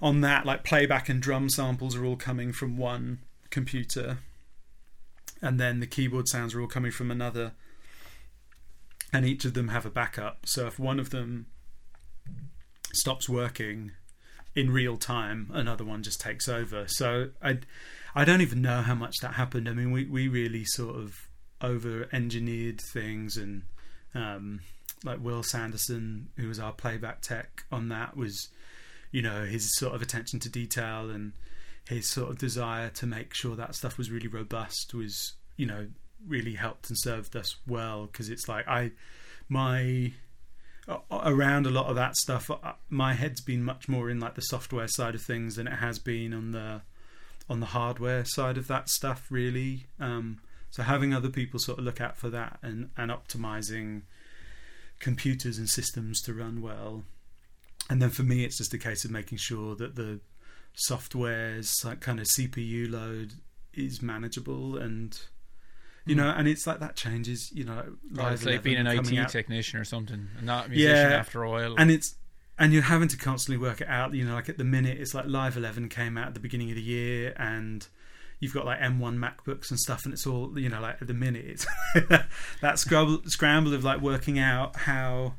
[0.00, 3.18] on that, like playback and drum samples are all coming from one
[3.50, 4.18] computer,
[5.42, 7.52] and then the keyboard sounds are all coming from another,
[9.12, 10.46] and each of them have a backup.
[10.46, 11.46] So if one of them
[12.92, 13.92] stops working
[14.54, 16.84] in real time, another one just takes over.
[16.86, 17.58] So I,
[18.14, 19.68] I don't even know how much that happened.
[19.68, 21.14] I mean, we we really sort of
[21.60, 23.62] over engineered things and.
[24.14, 24.60] Um,
[25.04, 28.48] like Will Sanderson, who was our playback tech on that, was
[29.10, 31.32] you know his sort of attention to detail and
[31.88, 35.86] his sort of desire to make sure that stuff was really robust was you know
[36.26, 38.06] really helped and served us well.
[38.06, 38.92] Because it's like I
[39.48, 40.12] my
[41.10, 44.40] around a lot of that stuff uh, my head's been much more in like the
[44.40, 46.80] software side of things than it has been on the
[47.48, 49.86] on the hardware side of that stuff really.
[50.00, 54.02] Um, so having other people sort of look out for that and and optimizing
[55.00, 57.04] computers and systems to run well
[57.90, 60.20] and then for me, it's just a case of making sure that the
[60.74, 63.32] software's like kind of CPU load
[63.74, 65.18] is manageable and
[66.04, 66.22] you hmm.
[66.22, 67.50] know, and it's like that changes.
[67.52, 69.30] You know, live it's like being an IT out.
[69.30, 71.74] technician or something, and not a musician yeah, after while.
[71.78, 72.14] And it's
[72.58, 74.12] and you're having to constantly work it out.
[74.14, 76.70] You know, like at the minute, it's like Live 11 came out at the beginning
[76.70, 77.86] of the year, and
[78.40, 81.14] you've got like M1 MacBooks and stuff, and it's all you know, like at the
[81.14, 81.66] minute, it's
[82.60, 85.34] that scramble, scramble of like working out how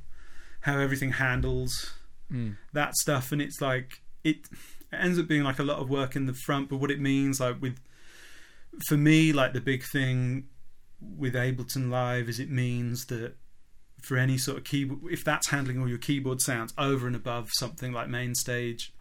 [0.61, 1.93] how everything handles
[2.31, 2.55] mm.
[2.73, 4.47] that stuff, and it's like it,
[4.91, 6.99] it ends up being like a lot of work in the front, but what it
[6.99, 7.79] means, like with
[8.87, 10.45] for me, like the big thing
[11.01, 13.35] with Ableton Live is it means that
[14.01, 17.49] for any sort of keyboard, if that's handling all your keyboard sounds over and above
[17.53, 18.93] something like main stage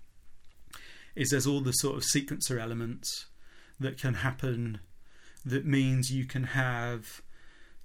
[1.15, 3.27] is there's all the sort of sequencer elements
[3.81, 4.81] that can happen
[5.45, 7.23] that means you can have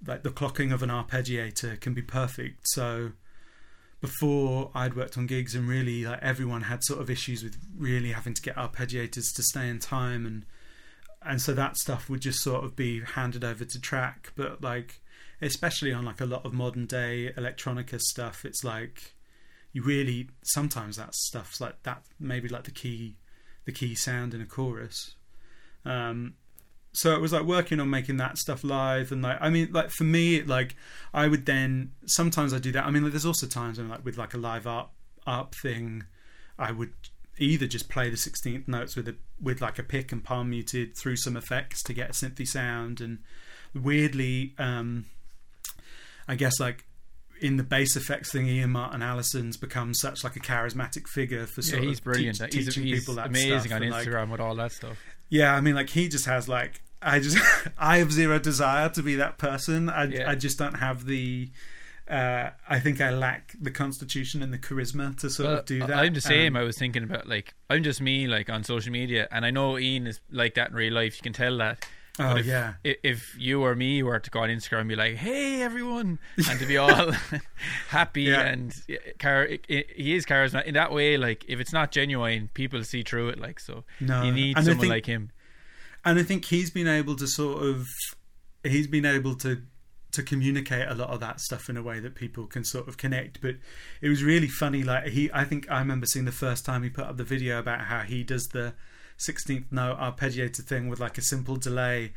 [0.06, 2.68] like the clocking of an arpeggiator can be perfect.
[2.68, 3.12] So
[4.00, 8.12] before I'd worked on gigs and really like everyone had sort of issues with really
[8.12, 10.44] having to get arpeggiators to stay in time and
[11.22, 15.00] and so that stuff would just sort of be handed over to track but like
[15.40, 19.14] especially on like a lot of modern day electronica stuff it's like
[19.72, 23.16] you really sometimes that stuff's like that maybe like the key
[23.64, 25.14] the key sound in a chorus
[25.84, 26.34] um
[26.92, 29.90] so it was like working on making that stuff live and like i mean like
[29.90, 30.76] for me like
[31.12, 34.04] i would then sometimes i do that i mean like, there's also times when like
[34.04, 34.88] with like a live art
[35.26, 36.04] up thing
[36.58, 36.92] i would
[37.38, 40.96] either just play the 16th notes with a with like a pick and palm muted
[40.96, 43.18] through some effects to get a synthy sound and
[43.74, 45.04] weirdly um
[46.28, 46.84] i guess like
[47.40, 51.62] in the bass effects thing, Ian Martin Allison's become such like a charismatic figure for
[51.62, 52.38] sort yeah, he's of brilliant.
[52.38, 54.72] Teach, he's, teaching he's people that amazing stuff on and, Instagram like, with all that
[54.72, 54.96] stuff.
[55.28, 57.38] Yeah, I mean, like he just has like I just
[57.78, 59.88] I have zero desire to be that person.
[59.88, 60.30] I yeah.
[60.30, 61.50] I just don't have the.
[62.08, 65.78] Uh, I think I lack the constitution and the charisma to sort well, of do
[65.80, 65.94] that.
[65.94, 66.54] I'm the same.
[66.54, 69.50] Um, I was thinking about like I'm just me, like on social media, and I
[69.50, 71.16] know Ian is like that in real life.
[71.16, 71.86] You can tell that.
[72.18, 72.74] Oh if, yeah.
[72.84, 76.60] If you or me were to go on Instagram and be like, "Hey everyone," and
[76.60, 77.12] to be all
[77.88, 78.42] happy yeah.
[78.42, 78.72] and
[79.18, 81.16] car- he is charismatic in that way.
[81.16, 83.40] Like if it's not genuine, people see through it.
[83.40, 84.22] Like so, no.
[84.22, 85.32] you need and someone think, like him
[86.04, 87.88] and I think he's been able to sort of
[88.62, 89.62] he's been able to
[90.12, 92.96] to communicate a lot of that stuff in a way that people can sort of
[92.96, 93.40] connect.
[93.40, 93.56] But
[94.00, 94.84] it was really funny.
[94.84, 97.58] Like he, I think I remember seeing the first time he put up the video
[97.58, 98.74] about how he does the
[99.18, 102.12] 16th note arpeggiated thing with like a simple delay.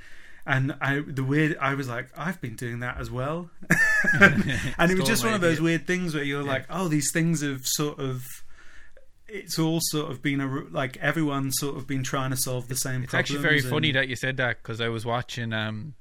[0.45, 3.49] and I the weird I was like I've been doing that as well,
[4.13, 6.47] and it was just one of those weird things where you're Yeah.
[6.47, 8.23] like oh these things have sort of
[9.27, 12.75] it's all sort of been a like everyone's sort of been trying to solve the
[12.75, 13.03] same.
[13.03, 15.51] It's actually very problems funny that you said that because I was watching.
[15.51, 15.95] Um,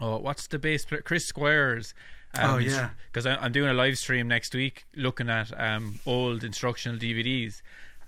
[0.00, 1.02] oh, what's the bass player?
[1.02, 1.94] Chris Squares.
[2.34, 2.90] Um, Oh, yeah.
[3.12, 7.60] Because I'm doing a live stream next week looking at um, old instructional DVDs.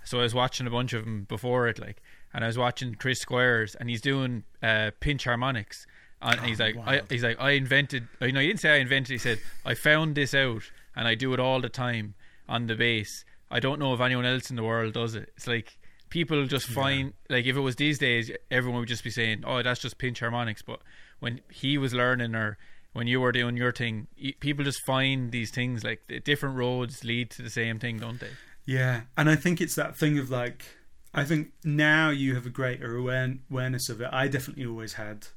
[0.07, 2.01] So I was watching a bunch of them before it, like,
[2.33, 5.85] and I was watching Chris Squares, and he's doing uh, pinch harmonics.
[6.21, 8.07] And he's Oh, like, I, he's like, I invented.
[8.19, 9.11] I know he didn't say I invented.
[9.11, 10.63] He said I found this out,
[10.95, 12.15] and I do it all the time
[12.49, 13.23] on the bass.
[13.51, 15.31] I don't know if anyone else in the world does it.
[15.37, 15.77] It's like
[16.09, 19.61] people just find like if it was these days, everyone would just be saying, "Oh,
[19.61, 20.79] that's just pinch harmonics." But
[21.19, 22.57] when he was learning, or
[22.93, 24.07] when you were doing your thing,
[24.39, 28.19] people just find these things like the different roads lead to the same thing, don't
[28.19, 28.31] they?
[28.67, 30.65] Yeah, and I think it's that thing of like,
[31.13, 34.09] I think now you have a greater awareness of it.
[34.11, 35.27] I definitely always had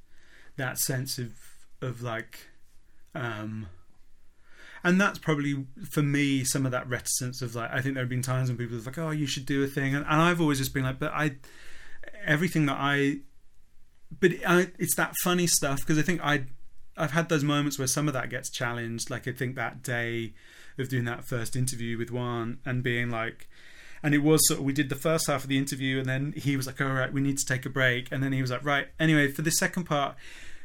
[0.57, 1.31] that sense of
[1.81, 2.49] of like,
[3.15, 3.69] um,
[4.83, 7.71] and that's probably for me some of that reticence of like.
[7.71, 9.69] I think there have been times when people are like, "Oh, you should do a
[9.69, 11.37] thing," and, and I've always just been like, "But I,
[12.27, 13.19] everything that I,
[14.19, 16.47] but I, it's that funny stuff because I think I."
[16.97, 19.09] I've had those moments where some of that gets challenged.
[19.09, 20.35] Like I think that day
[20.81, 23.49] of doing that first interview with Juan and being like,
[24.03, 26.33] and it was sort of we did the first half of the interview and then
[26.37, 28.51] he was like, all right, we need to take a break, and then he was
[28.51, 30.17] like, right, anyway, for the second part,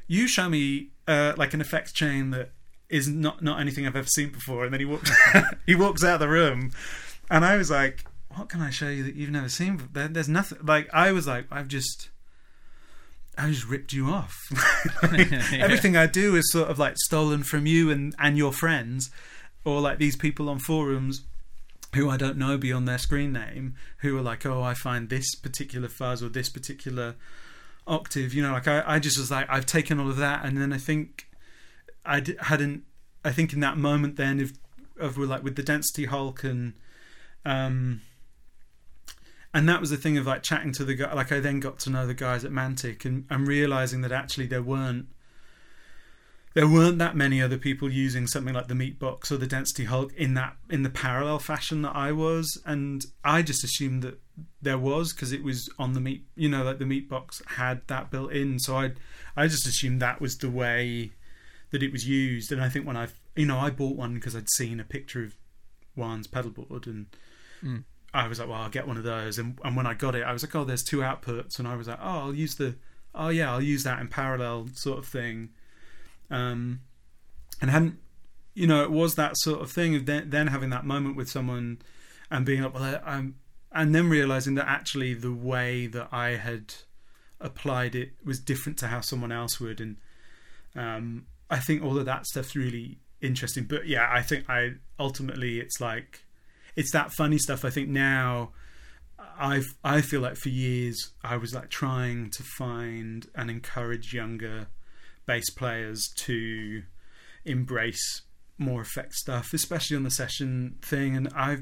[0.08, 2.52] you show me uh, like an effects chain that
[2.90, 5.12] is not not anything I've ever seen before, and then he walks
[5.66, 6.72] he walks out of the room,
[7.30, 9.90] and I was like, what can I show you that you've never seen?
[9.94, 10.60] There, there's nothing.
[10.64, 12.10] Like I was like, I've just.
[13.38, 14.34] I just ripped you off.
[15.04, 19.12] Everything I do is sort of like stolen from you and, and your friends,
[19.66, 21.24] or like these people on forums
[21.96, 25.36] who I don't know beyond their screen name, who are like, oh, I find this
[25.36, 27.16] particular fuzz or this particular
[27.88, 28.34] octave.
[28.34, 30.72] You know, like I, I just was like, I've taken all of that, and then
[30.72, 31.28] I think
[32.06, 32.84] I d- hadn't.
[33.24, 34.54] I think in that moment then of
[35.00, 36.74] of like with the density Hulk and
[37.44, 38.02] um
[39.54, 41.80] and that was the thing of like chatting to the guy like I then got
[41.80, 45.08] to know the guys at Mantic and, and realizing that actually there weren't
[46.56, 50.14] there weren't that many other people using something like the Meatbox or the density hulk
[50.16, 54.20] in that in the parallel fashion that I was and I just assumed that
[54.62, 58.10] there was because it was on the meat you know like the Meatbox had that
[58.10, 58.94] built in so I
[59.36, 61.12] I just assumed that was the way
[61.72, 64.36] that it was used and I think when I you know I bought one because
[64.36, 65.36] I'd seen a picture of
[65.96, 67.06] Juan's pedalboard and
[67.64, 67.84] Mm.
[68.14, 70.24] I was like well I'll get one of those and, and when I got it
[70.24, 72.76] I was like oh there's two outputs and I was like oh I'll use the
[73.14, 75.50] oh yeah I'll use that in parallel sort of thing
[76.30, 76.82] um
[77.62, 77.98] and hadn't
[78.54, 81.30] you know it was that sort of thing of then, then having that moment with
[81.30, 81.80] someone
[82.32, 83.36] and being like well I, I'm
[83.76, 86.74] and then realizing that actually the way that I had
[87.42, 89.82] applied it was different to how someone else would.
[89.82, 89.98] And
[90.76, 93.66] um I think all of that stuff's really interesting.
[93.66, 96.24] But yeah I think I ultimately it's like
[96.76, 97.66] it's that funny stuff.
[97.66, 98.52] I think now
[99.38, 104.68] I've I feel like for years I was like trying to find and encourage younger
[105.26, 106.84] bass players to
[107.46, 108.22] embrace
[108.58, 111.16] more effect stuff, especially on the session thing.
[111.16, 111.60] And I,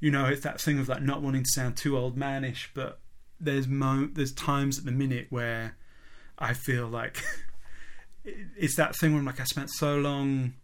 [0.00, 3.00] you know, it's that thing of like not wanting to sound too old manish, but
[3.42, 5.76] there's mo there's times at the minute where
[6.38, 7.22] I feel like
[8.24, 10.54] it's that thing where I'm like I spent so long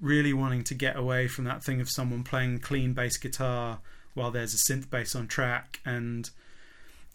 [0.00, 3.80] really wanting to get away from that thing of someone playing clean bass guitar
[4.14, 6.30] while there's a synth bass on track and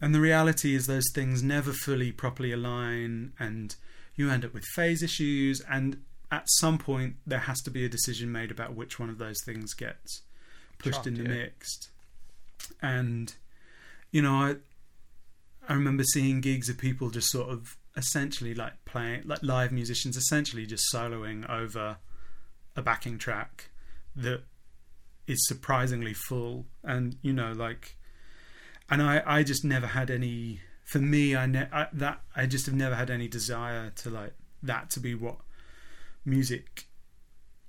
[0.02, 3.76] and the reality is those things never fully properly align and
[4.16, 7.90] you end up with phase issues and at some point there has to be a
[7.90, 10.22] decision made about which one of those things gets
[10.78, 11.30] pushed Chopped, in the yeah.
[11.30, 11.90] mixed
[12.82, 13.36] and
[14.12, 14.56] you know I
[15.68, 20.18] I remember seeing gigs of people just sort of essentially like playing like live musicians
[20.18, 21.98] essentially just soloing over
[22.76, 23.70] a backing track
[24.16, 24.42] that
[25.28, 27.96] is surprisingly full and you know like
[28.90, 30.60] and I I just never had any
[30.94, 34.36] for me I, ne- I that I just have never had any desire to like
[34.62, 35.38] that to be what
[36.24, 36.86] music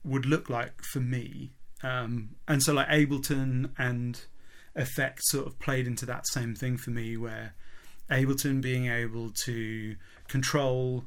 [0.05, 1.53] would look like for me.
[1.83, 4.21] Um and so like Ableton and
[4.77, 7.55] effects sort of played into that same thing for me where
[8.11, 9.97] Ableton being able to
[10.29, 11.05] control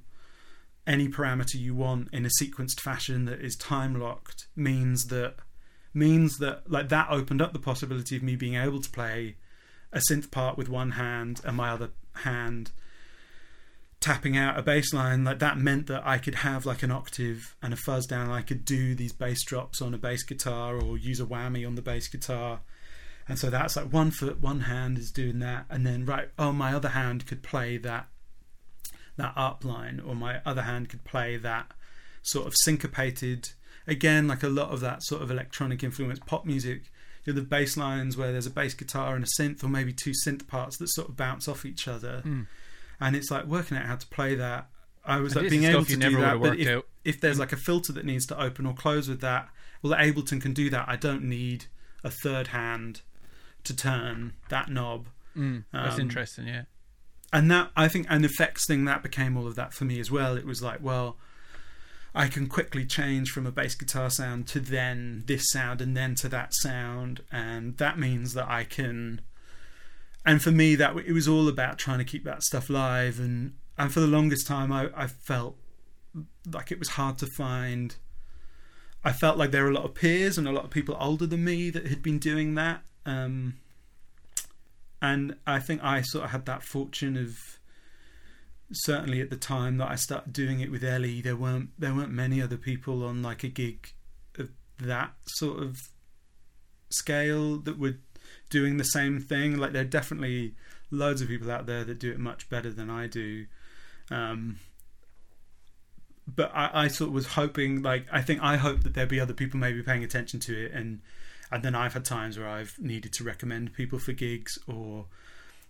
[0.88, 5.36] any parameter you want in a sequenced fashion that is time locked means that
[5.94, 9.36] means that like that opened up the possibility of me being able to play
[9.94, 12.72] a synth part with one hand and my other hand
[14.00, 17.56] tapping out a bass line like that meant that I could have like an octave
[17.62, 20.98] and a fuzz down I could do these bass drops on a bass guitar or
[20.98, 22.60] use a whammy on the bass guitar
[23.28, 26.52] and so that's like one foot one hand is doing that and then right oh
[26.52, 28.08] my other hand could play that
[29.18, 31.72] that up line, or my other hand could play that
[32.22, 33.50] sort of syncopated.
[33.86, 36.92] Again, like a lot of that sort of electronic influence, pop music.
[37.28, 39.94] You know, the bass lines where there's a bass guitar and a synth, or maybe
[39.94, 42.48] two synth parts that sort of bounce off each other, Mm.
[43.00, 44.70] and it's like working out how to play that.
[45.06, 47.58] I was And like being able to do that, but if, if there's like a
[47.58, 49.50] filter that needs to open or close with that,
[49.82, 50.88] well, Ableton can do that.
[50.90, 51.66] I don't need
[52.04, 53.02] a third hand
[53.66, 55.08] to turn that knob.
[55.36, 55.66] Mm.
[55.72, 56.48] That's Um, interesting.
[56.48, 56.64] Yeah.
[57.34, 60.10] And that, I think, an effects thing that became all of that for me as
[60.10, 60.38] well.
[60.38, 61.18] It was like, well,
[62.18, 66.16] I can quickly change from a bass guitar sound to then this sound and then
[66.16, 67.22] to that sound.
[67.32, 69.22] And that means that I can.
[70.26, 73.20] And for me, that it was all about trying to keep that stuff live.
[73.20, 75.58] And, and for the longest time, I, I felt
[76.52, 77.96] like it was hard to find.
[79.04, 81.28] I felt like there were a lot of peers and a lot of people older
[81.28, 82.82] than me that had been doing that.
[83.06, 83.60] Um,
[85.04, 87.60] and I think I sort of had that fortune of
[88.72, 92.12] certainly at the time that I started doing it with Ellie, there weren't there weren't
[92.12, 93.94] many other people on like a gig
[94.38, 94.50] of
[94.80, 95.78] that sort of
[96.90, 97.98] scale that were
[98.50, 99.58] doing the same thing.
[99.58, 100.56] Like there are definitely
[100.92, 103.46] loads of people out there that do it much better than I do.
[104.10, 104.58] Um,
[106.28, 109.20] but I, I sort of was hoping, like, I think I hope that there'd be
[109.20, 111.02] other people maybe paying attention to it, and
[111.52, 115.06] and then I've had times where I've needed to recommend people for gigs or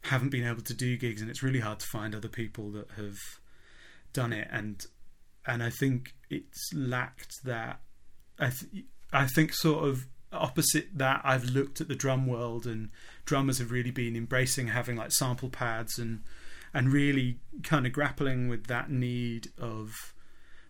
[0.02, 2.92] haven't been able to do gigs, and it's really hard to find other people that
[2.92, 3.18] have
[4.14, 4.86] done it, and
[5.46, 7.80] and I think it's lacked that.
[8.40, 12.90] I th- I think sort of opposite that I've looked at the drum world and
[13.26, 16.24] drummers have really been embracing having like sample pads and
[16.74, 20.14] and really kind of grappling with that need of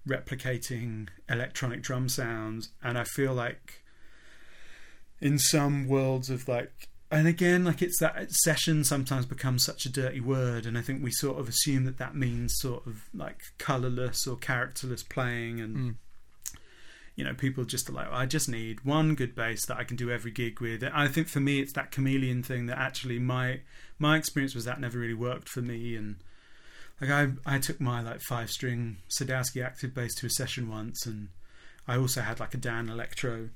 [0.07, 3.83] replicating electronic drum sounds and I feel like
[5.19, 9.91] in some worlds of like and again like it's that session sometimes becomes such a
[9.91, 13.39] dirty word and I think we sort of assume that that means sort of like
[13.57, 15.95] colorless or characterless playing and Mm.
[17.15, 19.95] you know people just are like I just need one good bass that I can
[19.97, 23.19] do every gig with and I think for me it's that chameleon thing that actually
[23.19, 23.61] my
[23.97, 26.17] my experience was that never really worked for me and
[26.99, 31.05] like I I took my like five string Sadowski active bass to a session once
[31.05, 31.29] and
[31.87, 33.49] I also had like a Danelectro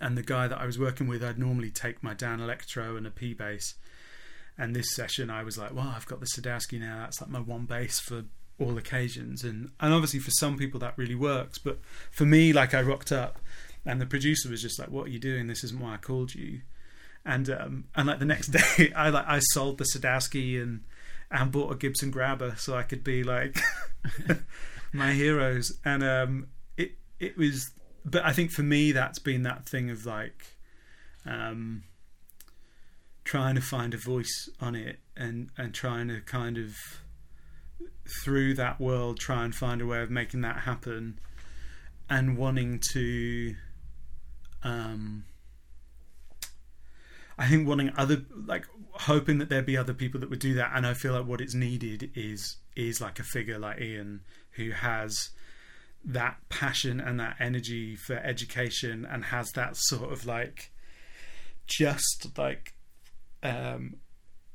[0.00, 3.10] and the guy that I was working with I'd normally take my Danelectro and a
[3.10, 3.74] P bass.
[4.56, 6.98] And this session I was like well I've got the Sadowski now.
[7.00, 8.24] That's like my one bass for
[8.58, 9.44] all occasions.
[9.44, 11.78] And and obviously for some people that really works but
[12.10, 13.38] for me like I rocked up
[13.84, 15.46] and the producer was just like what are you doing?
[15.46, 16.60] This isn't why I called you.
[17.24, 20.84] And um and like the next day I like I sold the Sadowski and
[21.30, 23.58] and bought a Gibson Grabber so I could be like
[24.92, 25.78] my heroes.
[25.84, 27.70] And um it it was
[28.04, 30.56] but I think for me that's been that thing of like
[31.26, 31.84] um
[33.24, 36.76] trying to find a voice on it and and trying to kind of
[38.22, 41.18] through that world try and find a way of making that happen
[42.10, 43.54] and wanting to
[44.62, 45.24] um
[47.36, 50.72] I think wanting other like hoping that there'd be other people that would do that.
[50.74, 54.20] And I feel like what it's needed is is like a figure like Ian
[54.52, 55.30] who has
[56.04, 60.70] that passion and that energy for education and has that sort of like
[61.66, 62.74] just like
[63.42, 63.96] um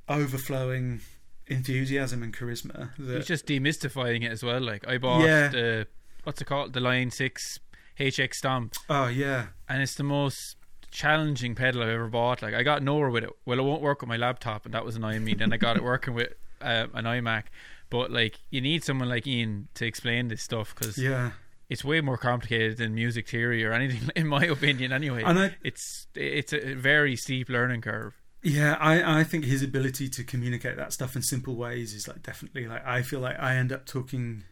[0.08, 1.02] overflowing
[1.48, 4.62] enthusiasm and charisma that He's just demystifying it as well.
[4.62, 5.48] Like I bought Yeah.
[5.48, 5.88] the
[6.24, 7.60] what's it called, the Line 6
[8.00, 10.56] HX Stomp, oh yeah and it's the most
[10.92, 12.42] challenging pedal I've ever bought.
[12.42, 13.30] Like I got nowhere with it.
[13.46, 15.34] Well, it won't work with my laptop, and that was annoying me.
[15.34, 16.30] then I got it working with
[16.62, 17.44] uh, an iMac.
[17.90, 21.32] But like, you need someone like Ian to explain this stuff because yeah
[21.70, 24.92] it's way more complicated than music theory or anything, in my opinion.
[24.92, 28.14] Anyway, and I it's it's a very steep learning curve.
[28.42, 32.24] Yeah, I, I think his ability to communicate that stuff in simple ways is like
[32.24, 34.44] definitely like I feel like I end up talking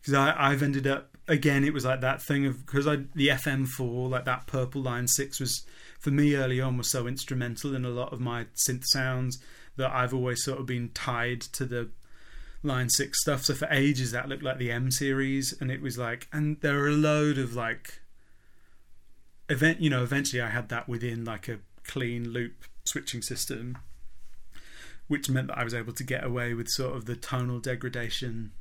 [0.00, 3.28] because I I've ended up again it was like that thing of because I the
[3.28, 5.64] FM four like that purple line six was
[6.00, 9.38] for me early on was so instrumental in a lot of my synth sounds
[9.76, 11.90] that I've always sort of been tied to the
[12.62, 13.44] line six stuff.
[13.44, 16.78] So for ages that looked like the M series, and it was like and there
[16.82, 18.00] are a load of like
[19.48, 23.78] event you know eventually I had that within like a clean loop switching system,
[25.08, 28.52] which meant that I was able to get away with sort of the tonal degradation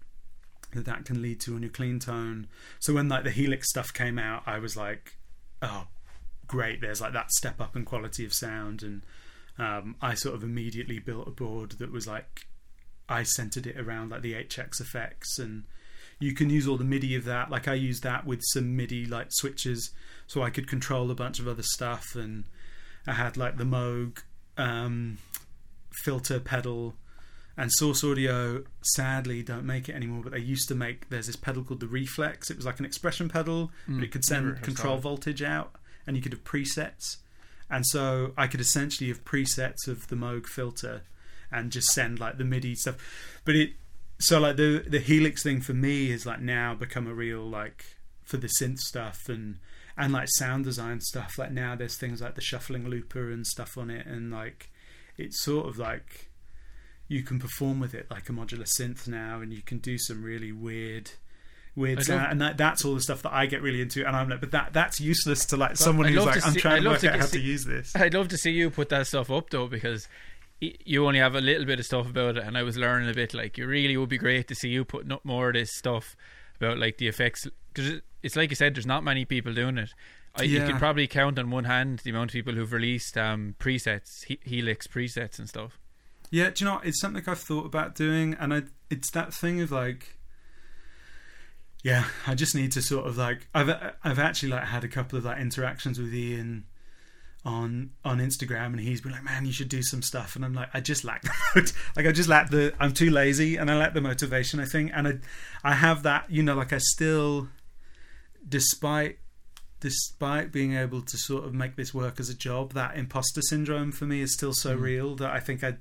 [0.74, 2.48] that that can lead to on your clean tone.
[2.80, 5.18] So when like the Helix stuff came out, I was like,
[5.62, 5.88] oh,
[6.48, 6.82] great!
[6.82, 9.02] There's like that step up in quality of sound, and
[9.58, 12.48] um, I sort of immediately built a board that was like
[13.08, 15.64] I centered it around like the HX effects and.
[16.18, 17.52] You can use all the MIDI of that.
[17.52, 19.92] Like I used that with some MIDI like switches,
[20.28, 22.46] so I could control a bunch of other stuff and
[23.06, 24.24] I had like the Moog
[24.58, 25.18] um,
[26.04, 26.96] filter pedal
[27.58, 30.22] and Source Audio sadly don't make it anymore.
[30.24, 31.10] But they used to make.
[31.10, 32.50] There's this pedal called the Reflex.
[32.50, 35.76] It was like an expression pedal, Mm, but it could never send control voltage out,
[36.06, 37.18] and you could have presets.
[37.70, 41.04] And so I could essentially have presets of the Moog filter,
[41.52, 42.96] and just send like the MIDI stuff.
[43.44, 43.72] But it
[44.20, 47.86] so like the the Helix thing for me is like now become a real like
[48.24, 49.58] for the synth stuff and
[49.98, 51.38] and like sound design stuff.
[51.38, 54.72] Like now there's things like the shuffling looper and stuff on it, and like
[55.18, 56.30] it's sort of like
[57.08, 60.24] you can perform with it like a modular synth now, and you can do some
[60.24, 61.12] really weird.
[61.78, 64.30] Weird sound, and that, that's all the stuff that I get really into, and I'm
[64.30, 66.90] like, but that that's useless to like someone I'd who's like, I'm see- trying to
[66.90, 67.94] work to out how to use this.
[67.98, 70.08] I'd love to see you put that stuff up though, because
[70.62, 73.14] you only have a little bit of stuff about it, and I was learning a
[73.14, 73.34] bit.
[73.34, 76.16] Like, it really would be great to see you putting up more of this stuff
[76.60, 79.94] about like the effects, because it's like you said, there's not many people doing it.
[80.38, 80.68] I, You Yeah.
[80.68, 84.40] could probably count on one hand the amount of people who've released um, presets, he-
[84.44, 85.78] Helix presets and stuff.
[86.32, 89.62] Yeah, do you know it's something I've thought about doing, and I it's that thing
[89.62, 90.18] of like,
[91.84, 93.70] yeah, I just need to sort of like I've
[94.04, 96.66] I've actually like had a couple of like interactions with Ian
[97.46, 100.54] on on Instagram, and he's been like, man, you should do some stuff, and I'm
[100.54, 103.70] like, I just lack the mot- like I just lack the I'm too lazy, and
[103.70, 105.14] I lack the motivation, I think, and I
[105.64, 107.48] I have that you know like I still,
[108.48, 109.20] despite
[109.82, 113.92] despite being able to sort of make this work as a job, that imposter syndrome
[113.92, 114.82] for me is still so Mm.
[114.82, 115.76] real that I think I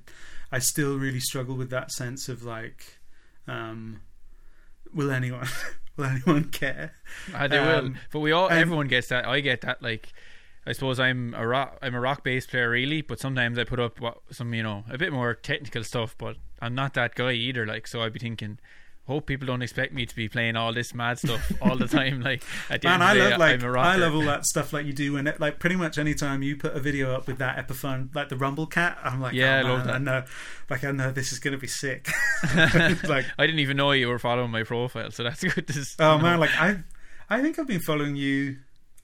[0.51, 2.99] I still really struggle with that sense of like,
[3.47, 4.01] um,
[4.93, 5.47] will anyone
[5.97, 6.93] will anyone care?
[7.49, 9.25] They will, Um, but we all everyone gets that.
[9.27, 9.81] I get that.
[9.81, 10.09] Like,
[10.67, 13.79] I suppose I'm a rock I'm a rock bass player really, but sometimes I put
[13.79, 16.15] up what, some you know a bit more technical stuff.
[16.17, 17.65] But I'm not that guy either.
[17.65, 18.59] Like, so I'd be thinking.
[19.07, 22.21] Hope people don't expect me to be playing all this mad stuff all the time.
[22.21, 23.87] Like at the Man, end I of the day, love like I'm a rocker.
[23.87, 26.41] I love all that stuff like you do when it, like pretty much any time
[26.41, 29.67] you put a video up with that Epiphone like the Rumblekat, I'm like, Yeah, oh,
[29.67, 29.95] I love man.
[29.95, 30.25] I know,
[30.71, 32.09] like I know this is gonna be sick.
[32.55, 35.67] like, I didn't even know you were following my profile, so that's good.
[35.67, 36.23] To, oh know.
[36.23, 36.79] man, like I,
[37.29, 38.57] I think I've been following you.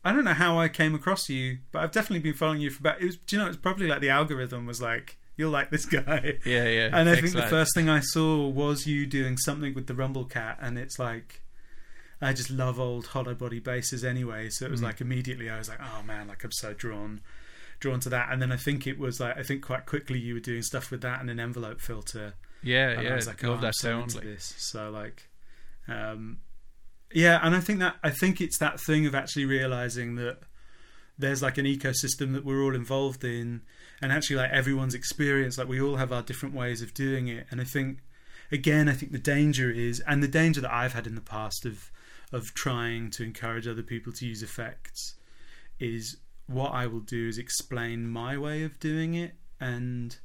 [0.04, 2.80] I don't know how I came across you, but I've definitely been following you for
[2.80, 3.02] about.
[3.02, 3.48] It was, do you know?
[3.48, 6.40] It's probably like the algorithm was like, you'll like this guy.
[6.46, 6.90] yeah, yeah.
[6.92, 10.56] And I think the first thing I saw was you doing something with the Rumblekat,
[10.60, 11.42] and it's like,
[12.22, 14.50] I just love old hollow body basses anyway.
[14.50, 14.86] So it was Mm.
[14.86, 17.22] like immediately I was like, oh man, like I'm so drawn,
[17.80, 18.32] drawn to that.
[18.32, 20.90] And then I think it was like I think quite quickly you were doing stuff
[20.92, 22.34] with that and an envelope filter,
[22.64, 23.12] yeah, and yeah.
[23.14, 24.04] I was like, love oh, that I'm so sound.
[24.04, 24.54] into Like, this.
[24.58, 25.30] So like,
[25.88, 26.40] um,
[27.14, 30.40] yeah, and I think that I think it's that thing of actually realizing that
[31.18, 33.62] there's like an ecosystem that we're all involved in
[34.02, 37.46] and actually like everyone's experience like we all have our different ways of doing it.
[37.52, 38.00] And i think
[38.52, 41.66] again i think the danger is and the danger that i've had in the past
[41.66, 41.92] of
[42.32, 45.16] of trying to encourage other people to use effects
[45.80, 49.34] is what i will do is explain my way of doing it.
[49.60, 50.18] And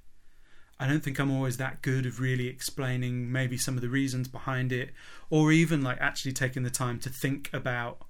[0.79, 4.29] I don't think I'm always that good of really explaining maybe some of the reasons
[4.29, 4.91] behind it,
[5.31, 8.03] or even like actually taking the time to think about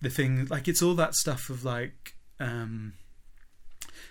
[0.00, 0.46] the thing.
[0.46, 2.94] Like it's all that stuff of like um,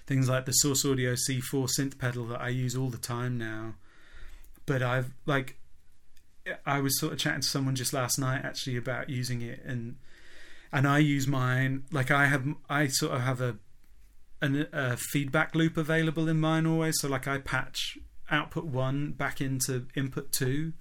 [0.05, 3.75] things like the Source Audio C4 synth pedal that I use all the time now.
[4.65, 5.55] But I've like
[6.65, 9.95] I was sort of chatting to someone just last night actually about using it and
[10.71, 13.57] and I use mine like I have I sort of have a
[14.41, 16.95] an, a feedback loop available in mine always.
[16.99, 17.97] So like I patch
[18.29, 20.73] output one back into input two,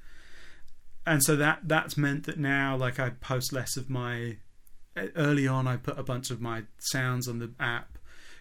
[1.06, 4.36] and so that that's meant that now like I post less of my.
[5.14, 7.98] Early on, I put a bunch of my sounds on the app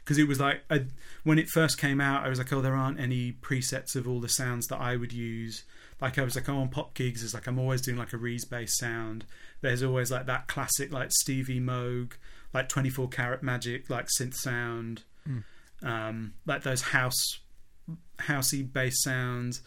[0.08, 0.86] because it was like I,
[1.24, 4.22] when it first came out, I was like, oh, there aren't any presets of all
[4.22, 5.66] the sounds that I would use.
[6.00, 8.18] Like I was like, oh, on pop gigs, it's like I'm always doing like a
[8.18, 9.26] Reese based sound.
[9.60, 12.14] There's always like that classic like Stevie Moog,
[12.54, 15.44] like 24 karat magic, like synth sound, Mm.
[15.84, 17.40] um, like those house,
[18.20, 19.62] housey bass sounds,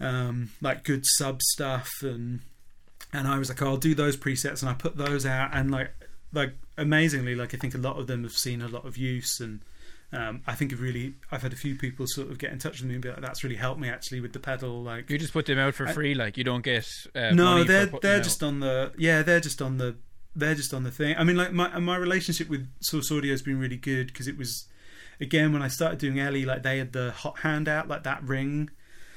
[0.00, 2.40] um, like good sub stuff, and
[3.12, 5.70] and I was like, oh, I'll do those presets, and I put those out, and
[5.70, 5.90] like
[6.32, 9.40] like amazingly, like I think a lot of them have seen a lot of use,
[9.40, 9.60] and
[10.12, 12.80] um, I think have really, I've had a few people sort of get in touch
[12.80, 15.18] with me and be like, that's really helped me actually with the pedal, like you
[15.18, 18.00] just put them out for I- free, like you don't get uh, no, they're putting
[18.08, 19.96] they're just on the yeah, they're just on the
[20.34, 21.16] they're just on the thing.
[21.18, 24.36] I mean, like my my relationship with Source Audio has been really good because it
[24.36, 24.66] was
[25.20, 28.22] again when I started doing Ellie, like they had the hot hand out, like that
[28.22, 28.70] ring.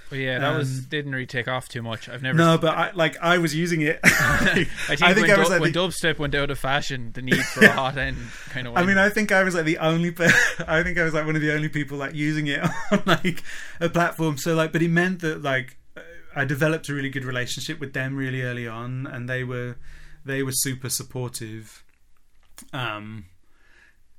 [0.09, 2.07] But yeah, that was um, didn't really take off too much.
[2.07, 2.37] I've never.
[2.37, 3.99] No, but I like I was using it.
[4.03, 6.59] I think, I think when, I was dub- like when the- dubstep went out of
[6.59, 8.17] fashion, the need for a hot hand
[8.49, 8.77] kind of.
[8.77, 10.11] I mean, I think I was like the only.
[10.11, 10.29] Pe-
[10.67, 12.59] I think I was like one of the only people like using it
[12.91, 13.43] on like
[13.79, 14.37] a platform.
[14.37, 15.77] So like, but it meant that like
[16.35, 19.77] I developed a really good relationship with them really early on, and they were
[20.25, 21.83] they were super supportive.
[22.71, 23.25] Um,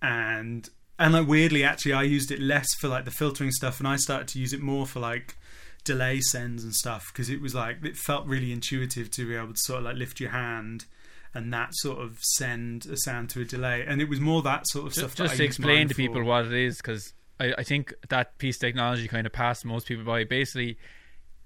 [0.03, 3.89] and and like weirdly, actually, I used it less for like the filtering stuff, and
[3.89, 5.37] I started to use it more for like
[5.85, 9.53] delay sends and stuff because it was like it felt really intuitive to be able
[9.53, 10.87] to sort of like lift your hand
[11.35, 14.67] and that sort of send a sound to a delay and it was more that
[14.69, 16.25] sort of Ju- stuff Just, to explain to people for.
[16.25, 19.87] what it is, because I, I think that piece of technology kind of passed most
[19.87, 20.25] people by.
[20.25, 20.79] Basically,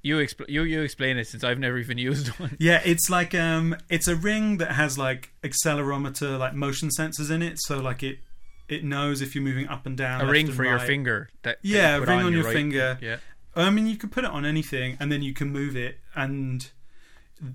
[0.09, 2.57] you expl- you you explain it since I've never even used one.
[2.69, 7.43] Yeah, it's like um, it's a ring that has like accelerometer, like motion sensors in
[7.43, 7.59] it.
[7.61, 8.19] So like it,
[8.69, 10.21] it knows if you're moving up and down.
[10.21, 11.29] A ring for your finger.
[11.43, 12.99] That, that Yeah, a ring on your right- finger.
[13.01, 13.17] Yeah.
[13.57, 16.71] I mean, you could put it on anything, and then you can move it, and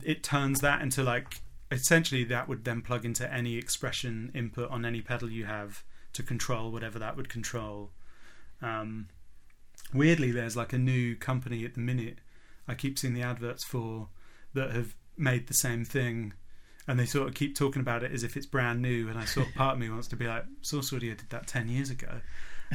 [0.03, 1.41] it turns that into like
[1.71, 5.83] essentially that would then plug into any expression input on any pedal you have
[6.13, 7.89] to control whatever that would control.
[8.61, 9.07] Um,
[9.93, 12.19] weirdly, there's like a new company at the minute.
[12.67, 14.07] I keep seeing the adverts for
[14.53, 16.33] that have made the same thing,
[16.87, 19.09] and they sort of keep talking about it as if it's brand new.
[19.09, 21.47] And I sort of part of me wants to be like, Source Audio did that
[21.47, 22.21] ten years ago.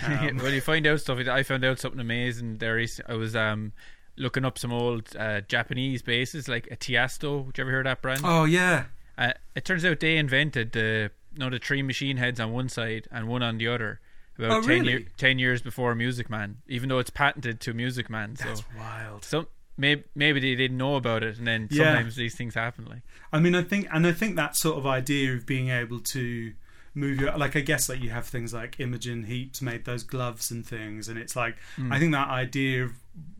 [0.06, 1.18] Um, well, you find out stuff.
[1.26, 2.76] I found out something amazing there.
[2.76, 3.72] rec- I was um
[4.16, 7.46] looking up some old uh, Japanese basses like a Teisco.
[7.46, 8.20] Did you ever hear that brand?
[8.22, 8.84] oh yeah,
[9.16, 12.68] Uh, it turns out they invented the you know, the three machine heads on one
[12.68, 13.98] side and one on the other
[14.38, 14.88] about Oh, 10, really?
[14.90, 18.36] year, 10 years before Music Man, even though it's patented to Music Man.
[18.36, 19.24] So that's wild.
[19.24, 19.48] some
[19.78, 21.94] maybe maybe they didn't know about it, and then Yeah.
[21.94, 22.84] sometimes these things happen.
[22.84, 23.00] Like
[23.32, 26.52] I mean, I think, and I think that sort of idea of being able to
[26.94, 30.50] move your, like, I guess, like you have things like Imogen Heap's made those gloves
[30.50, 31.92] and things, and it's like, Mm.
[31.92, 32.92] I think that idea of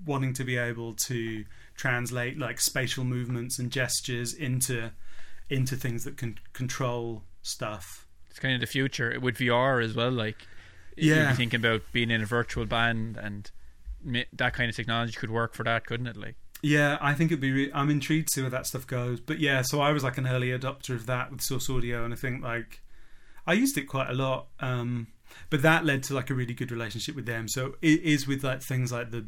[0.07, 1.45] wanting to be able to
[1.77, 4.91] translate like spatial movements and gestures into
[5.51, 8.07] into things that can control stuff.
[8.31, 10.11] it's kind of the future with VR as well.
[10.13, 10.47] Like
[10.97, 11.31] you'd Yeah.
[11.31, 13.51] be thinking about being in a virtual band, and
[14.33, 16.17] that kind of technology could work for that, couldn't it?
[16.17, 17.53] Like Yeah, I think it'd be.
[17.53, 19.21] Re- I'm intrigued to see where that stuff goes.
[19.21, 22.13] But yeah, so I was like an early adopter of that with Source Audio, and
[22.13, 22.83] I think like
[23.47, 24.49] I used it quite a lot.
[24.61, 25.09] Um,
[25.51, 27.49] but that led to like a really good relationship with them.
[27.49, 29.27] So it is with like things like the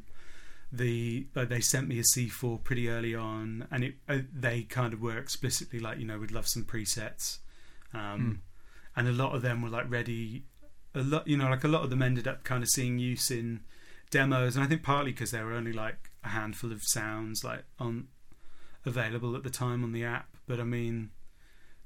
[0.73, 4.93] the like they sent me a C4 pretty early on, and it uh, they kind
[4.93, 7.39] of were explicitly like you know we'd love some presets,
[7.95, 8.43] um,
[8.97, 10.45] and a lot of them were like ready.
[10.93, 13.31] A lot, you know, like a lot of them ended up kind of seeing use
[13.31, 13.61] in
[14.11, 17.65] demos, and I think partly because there were only like a handful of sounds like
[17.79, 18.09] on
[18.85, 20.29] available at the time on the app.
[20.47, 21.11] But I mean,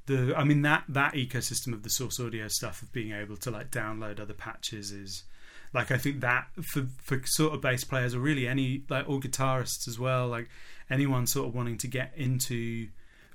[0.07, 3.51] the I mean that that ecosystem of the source audio stuff of being able to
[3.51, 5.25] like download other patches is
[5.73, 9.21] like I think that for for sort of bass players or really any like all
[9.21, 10.49] guitarists as well, like
[10.91, 12.89] anyone sort of wanting to get into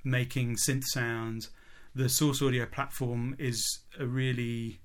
[0.04, 1.50] making synth sounds,
[1.94, 4.80] the source audio platform is a really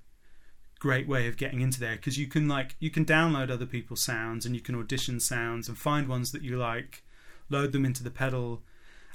[0.84, 4.04] great way of getting into there because you can like you can download other people's
[4.04, 7.02] sounds and you can audition sounds and find ones that you like
[7.48, 8.60] load them into the pedal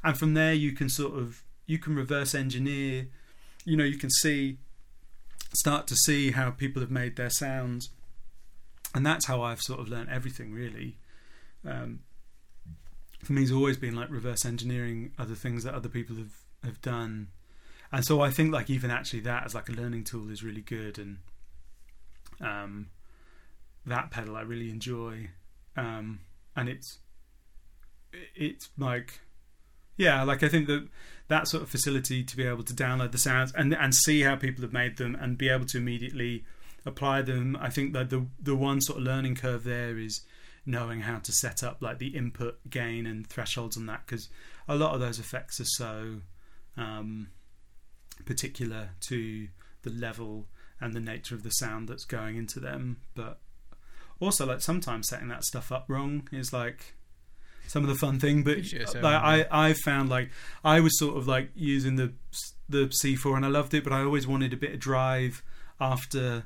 [0.04, 3.06] and from there you can sort of you can reverse engineer
[3.66, 4.58] you know you can see
[5.54, 7.92] start to see how people have made their sounds
[8.96, 10.98] and that's how I've sort of learned everything really.
[11.64, 12.00] Um,
[13.24, 16.82] for me it's always been like reverse engineering other things that other people have have
[16.82, 17.28] done
[17.92, 20.62] and so I think like even actually that as like a learning tool is really
[20.62, 21.20] good and
[22.42, 22.90] um,
[23.86, 25.30] that pedal I really enjoy,
[25.76, 26.20] um,
[26.56, 27.00] and it's
[28.36, 29.20] it's like
[29.98, 30.88] yeah, like I think that
[31.28, 34.36] that sort of facility to be able to download the sounds and and see how
[34.36, 36.46] people have made them and be able to immediately
[36.86, 37.58] apply them.
[37.60, 40.22] I think that the the one sort of learning curve there is
[40.66, 44.30] knowing how to set up like the input gain and thresholds on that because
[44.68, 46.22] a lot of those effects are so
[46.78, 47.30] um,
[48.26, 49.48] particular to
[49.82, 50.46] the level
[50.82, 52.98] and the nature of the sound that's going into them.
[53.16, 53.40] But
[54.20, 56.96] also, like sometimes setting that stuff up wrong is like
[57.68, 58.44] some of the fun thing.
[58.44, 60.30] But Gives you a sound, like I, I found like
[60.64, 62.14] I was sort of like using the
[62.68, 65.44] the C4 and I loved it, but I always wanted a bit of drive
[65.80, 66.44] after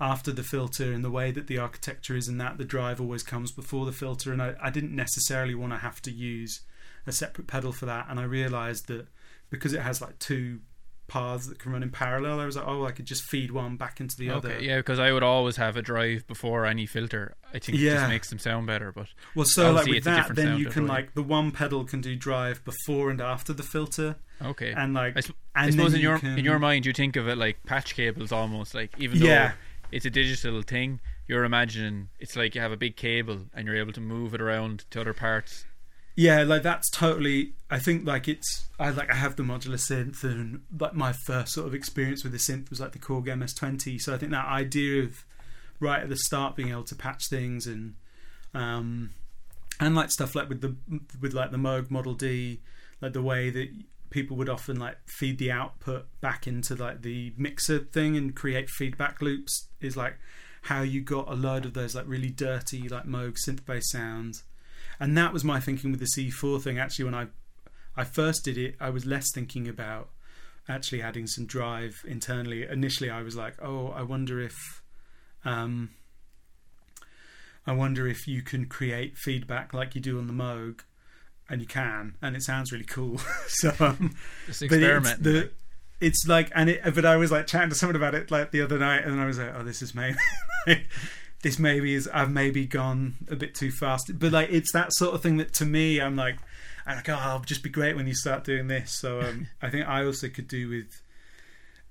[0.00, 3.22] after the filter and the way that the architecture is and that the drive always
[3.22, 6.62] comes before the filter and I, I didn't necessarily want to have to use
[7.06, 9.08] a separate pedal for that and I realized that
[9.50, 10.60] because it has like two
[11.10, 13.76] paths that can run in parallel I was like oh I could just feed one
[13.76, 17.34] back into the other yeah, because I would always have a drive before any filter.
[17.52, 18.92] I think it just makes them sound better.
[18.92, 22.16] But well so like with that then you can like the one pedal can do
[22.16, 26.00] drive before and after the filter okay, and like I, sp- and I suppose in
[26.00, 28.94] your you can, in your mind you think of it like patch cables almost like
[28.98, 29.52] even though yeah
[29.92, 33.76] it's a digital thing, you're imagining it's like you have a big cable and you're
[33.76, 35.64] able to move it around to other parts.
[36.16, 37.54] Yeah, like that's totally.
[37.70, 38.66] I think like it's.
[38.78, 42.32] I like I have the modular synth, and like my first sort of experience with
[42.32, 44.00] the synth was like the Korg MS20.
[44.00, 45.24] So I think that idea of
[45.78, 47.94] right at the start being able to patch things and
[48.52, 49.10] um
[49.80, 50.76] and like stuff like with the
[51.20, 52.60] with like the Moog Model D,
[53.00, 53.68] like the way that
[54.10, 58.68] people would often like feed the output back into like the mixer thing and create
[58.68, 60.18] feedback loops is like
[60.62, 64.42] how you got a load of those like really dirty like Moog synth based sounds
[65.00, 66.78] and that was my thinking with the C4 thing.
[66.78, 67.26] Actually, when I
[67.96, 70.10] I first did it, I was less thinking about
[70.68, 72.64] actually adding some drive internally.
[72.64, 74.54] Initially, I was like, oh, I wonder if.
[75.44, 75.90] Um,
[77.66, 80.80] I wonder if you can create feedback like you do on the Moog,
[81.48, 83.18] and you can, and it sounds really cool.
[83.46, 84.14] so, um,
[84.46, 85.22] Just but it's experiment.
[85.22, 85.50] the
[86.00, 88.62] it's like and it but I was like chatting to someone about it like the
[88.62, 90.16] other night and I was like oh this is maybe
[91.42, 94.18] this maybe is I've maybe gone a bit too fast.
[94.18, 96.38] But like it's that sort of thing that to me I'm like
[96.86, 98.98] I'm like oh I'll just be great when you start doing this.
[98.98, 101.02] So um, I think I also could do with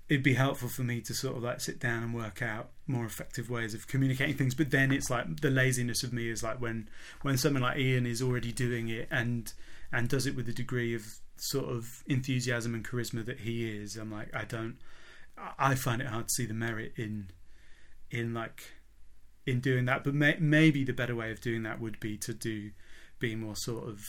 [0.08, 3.06] it'd be helpful for me to sort of like sit down and work out more
[3.06, 4.56] effective ways of communicating things.
[4.56, 6.90] But then it's like the laziness of me is like when
[7.22, 9.52] when someone like Ian is already doing it and
[9.92, 13.96] and does it with a degree of sort of enthusiasm and charisma that he is
[13.96, 14.78] i'm like i don't
[15.58, 17.30] i find it hard to see the merit in
[18.12, 18.64] in like
[19.50, 22.34] in doing that but may, maybe the better way of doing that would be to
[22.34, 22.72] do
[23.20, 24.00] be more sort of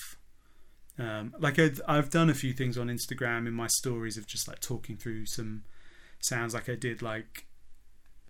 [0.98, 4.46] um, like I've, I've done a few things on instagram in my stories of just
[4.46, 5.62] like talking through some
[6.20, 7.46] sounds like i did like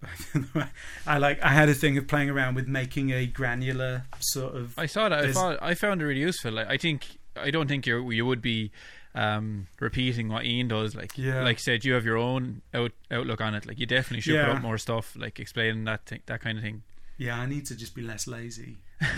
[1.07, 4.79] I like I had a thing of playing around with making a granular sort of
[4.79, 5.25] I saw that.
[5.27, 6.53] I thought I found it really useful.
[6.53, 8.73] Like, I think I don't think you you would be
[9.15, 10.95] um, repeating what Ian does.
[10.95, 11.43] Like, Yeah.
[11.43, 13.67] like said, you have your own out, outlook on it.
[13.67, 16.65] Like, you definitely should put up more stuff, like explaining that thing, that kind of
[16.65, 16.83] thing.
[17.21, 18.79] Yeah i need to just be less lazy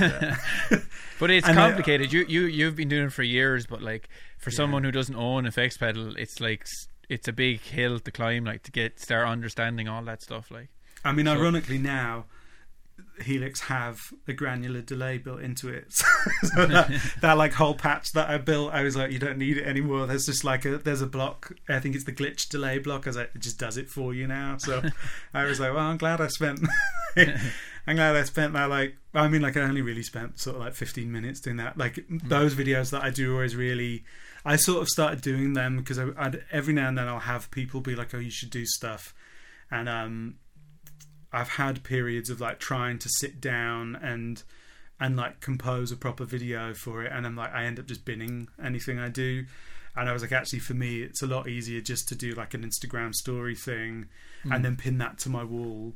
[1.18, 2.12] But it's I- uh, complicated.
[2.12, 5.46] you you you've been doing it for years, but like for someone who doesn't own
[5.46, 6.66] effects pedal, it's like
[7.09, 8.44] it's a big hill to climb.
[8.44, 10.50] Like to get start understanding all that stuff.
[10.50, 10.68] Like,
[11.05, 12.26] I mean, So- ironically, now
[13.20, 13.98] Helix have
[14.28, 15.92] a granular delay built into it.
[16.42, 16.90] so that,
[17.20, 20.07] that like whole patch that I built, I was like, you don't need it anymore.
[20.07, 21.53] There's just like a there's a block.
[21.68, 23.07] I think it's the glitch delay block.
[23.07, 24.59] I was like, it just does it for you now.
[24.59, 24.82] So
[25.34, 26.61] I was like, well, I'm glad I spent.
[27.87, 28.68] I'm glad I spent that.
[28.70, 31.76] Like, I mean, like I only really spent sort of like 15 minutes doing that.
[31.76, 34.05] Like those videos that I do always really.
[34.45, 37.51] I sort of started doing them because I, I'd, every now and then I'll have
[37.51, 39.14] people be like, "Oh, you should do stuff,"
[39.70, 40.35] and um,
[41.33, 44.43] I've had periods of like trying to sit down and
[45.01, 48.05] and like compose a proper video for it, and I'm like I end up just
[48.05, 49.45] binning anything I do.
[49.95, 52.55] And I was like, actually, for me, it's a lot easier just to do like
[52.55, 54.07] an Instagram story thing,
[54.45, 54.55] Mm.
[54.57, 55.95] and then pin that to my wall.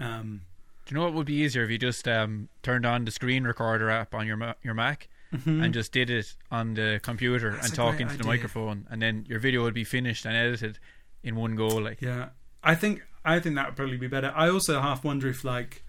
[0.00, 0.42] Um,
[0.84, 3.44] do you know what would be easier if you just um, turned on the screen
[3.44, 5.08] recorder app on your your Mac
[5.46, 9.26] and just did it on the computer That's and talk into the microphone, and then
[9.28, 10.78] your video would be finished and edited
[11.22, 11.66] in one go.
[11.68, 12.28] Like, Yeah,
[12.62, 14.32] I think I think that would probably be better.
[14.34, 15.82] I also half wonder if like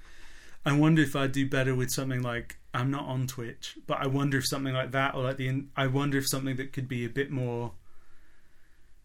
[0.66, 4.08] I wonder if I'd do better with something like I'm not on Twitch, but I
[4.08, 7.06] wonder if something like that or like the I wonder if something that could be
[7.06, 7.74] a bit more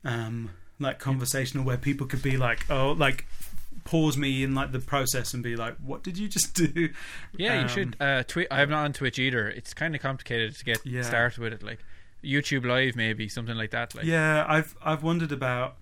[0.05, 3.27] um like conversational where people could be like oh like
[3.85, 6.91] pause me in like the process and be like what did you just do
[7.37, 7.97] yeah, you Um, should.
[8.01, 9.49] Uh, twi- I'm not on Twitch either.
[9.49, 11.03] It's kind of complicated to get Yeah.
[11.03, 11.63] started with it.
[11.63, 11.79] Like
[12.25, 13.95] YouTube Live, maybe something like that.
[13.95, 15.77] Like, yeah I've I've wondered about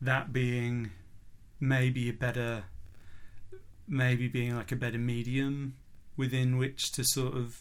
[0.00, 0.90] that being
[1.60, 2.64] maybe a better
[3.88, 5.74] maybe being like a better medium
[6.16, 7.60] within which to sort of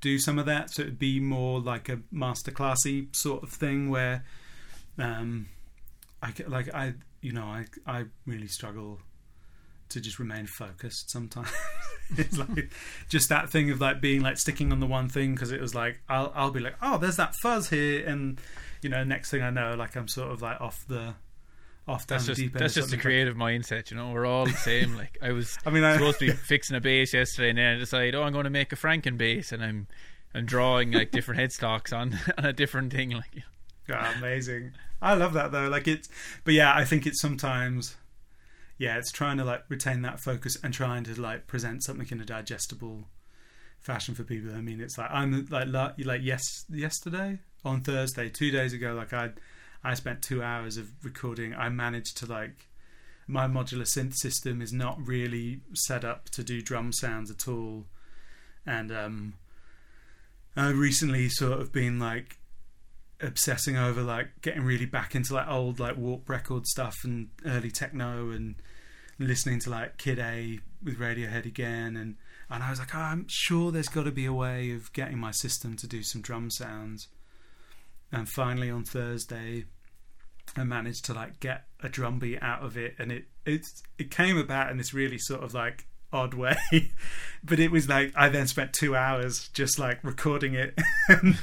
[0.00, 4.24] do some of that so it'd be more like a masterclassy sort of thing where
[4.98, 5.46] um
[6.22, 6.94] I like I
[7.24, 9.00] you know I I really struggle
[9.88, 11.50] to just remain focused sometimes
[12.16, 12.70] it's like
[13.08, 15.74] just that thing of like being like sticking on the one thing because it was
[15.74, 18.38] like I'll I'll be like oh there's that fuzz here and
[18.82, 21.14] you know next thing I know like I'm sort of like off the
[21.86, 24.10] off down That's the just deep end that's just a creative mindset, you know.
[24.10, 24.96] We're all the same.
[24.96, 27.76] Like I was I mean I, supposed to be fixing a bass yesterday, and then
[27.76, 29.86] I decided oh, I'm going to make a Franken bass, and I'm
[30.34, 33.10] I'm drawing like different headstocks on on a different thing.
[33.10, 33.42] Like,
[33.92, 34.72] Ah, amazing.
[35.04, 35.68] I love that though.
[35.68, 36.08] Like it's,
[36.44, 37.96] but yeah, I think it's sometimes,
[38.78, 42.20] yeah, it's trying to like retain that focus and trying to like present something in
[42.20, 43.04] a digestible
[43.80, 44.54] fashion for people.
[44.54, 49.12] I mean, it's like I'm like like yes, yesterday on Thursday, two days ago, like
[49.12, 49.30] I,
[49.84, 51.54] I spent two hours of recording.
[51.54, 52.68] I managed to like.
[53.26, 57.86] My modular synth system is not really set up to do drum sounds at all,
[58.66, 59.34] and um,
[60.54, 62.36] I've recently sort of been like
[63.20, 67.70] obsessing over like getting really back into like old like warp record stuff and early
[67.70, 68.56] techno and
[69.18, 71.96] listening to like Kid A with Radiohead again.
[71.96, 72.16] And
[72.50, 75.18] and I was like oh, I'm sure there's got to be a way of getting
[75.18, 77.08] my system to do some drum sounds.
[78.12, 79.64] And finally on Thursday
[80.56, 82.94] I managed to like get a drum beat out of it.
[82.98, 86.56] And it it's it came about in this really sort of like odd way.
[87.46, 90.78] But it was like I then spent two hours just like recording it.
[91.10, 91.36] And,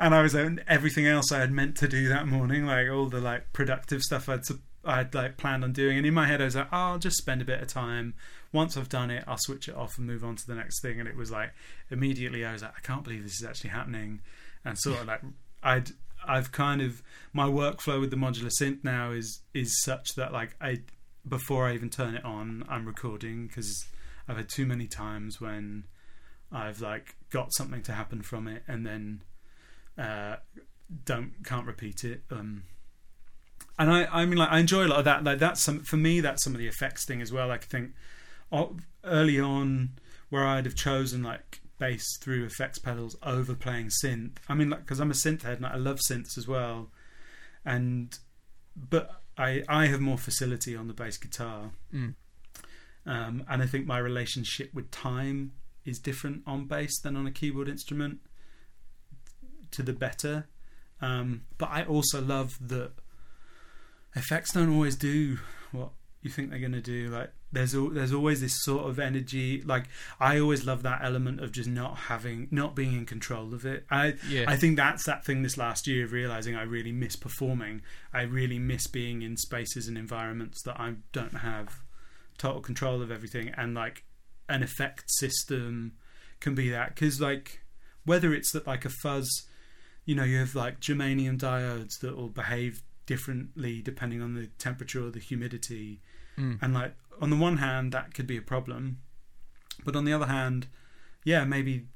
[0.00, 2.88] and I was uh, and everything else I had meant to do that morning like
[2.90, 4.40] all the like productive stuff I'd
[4.84, 5.96] I'd like planned on doing.
[5.96, 8.14] And in my head I was like oh, I'll just spend a bit of time.
[8.52, 10.98] Once I've done it, I'll switch it off and move on to the next thing.
[10.98, 11.54] And it was like
[11.88, 14.22] immediately I was like, I can't believe this is actually happening,
[14.64, 15.22] and sort of like
[15.62, 15.92] I'd
[16.26, 17.00] I've kind of
[17.32, 20.80] my workflow with the modular synth now is is such that like I
[21.26, 23.86] before I even turn it on, I'm recording because
[24.28, 25.84] I've had too many times when
[26.50, 29.22] I've like got something to happen from it and then
[29.98, 30.36] uh,
[31.04, 32.22] don't can't repeat it.
[32.30, 32.64] Um,
[33.78, 35.24] and I, I mean, like I enjoy a lot of that.
[35.24, 36.20] Like that's some for me.
[36.20, 37.48] That's some of the effects thing as well.
[37.48, 37.92] Like I think
[39.04, 39.90] early on,
[40.30, 44.36] where I'd have chosen like bass through effects pedals over playing synth.
[44.48, 46.90] I mean, like because I'm a synth head and I love synths as well,
[47.64, 48.16] and
[48.76, 52.14] but I I have more facility on the bass guitar, mm.
[53.06, 55.52] Um, and I think my relationship with time
[55.84, 58.20] is different on bass than on a keyboard instrument
[59.72, 60.46] to the better.
[61.00, 62.92] Um, but I also love that
[64.16, 65.38] effects don't always do
[65.72, 65.90] what
[66.22, 67.08] you think they're going to do.
[67.08, 69.60] Like there's there's always this sort of energy.
[69.60, 69.84] Like
[70.18, 73.84] I always love that element of just not having, not being in control of it.
[73.90, 74.46] I yeah.
[74.48, 77.82] I think that's that thing this last year of realizing I really miss performing.
[78.12, 81.83] I really miss being in spaces and environments that I don't have
[82.38, 83.52] total control of everything.
[83.56, 84.04] And like
[84.48, 85.92] an effect system
[86.40, 87.60] can be that because like
[88.04, 89.46] whether it's that like a fuzz,
[90.04, 95.06] you know, you have like germanium diodes that will behave differently depending on the temperature
[95.06, 96.00] or the humidity.
[96.38, 96.58] Mm.
[96.62, 98.98] And like on the one hand, that could be a problem,
[99.84, 100.66] but on the other hand,
[101.24, 101.86] yeah, maybe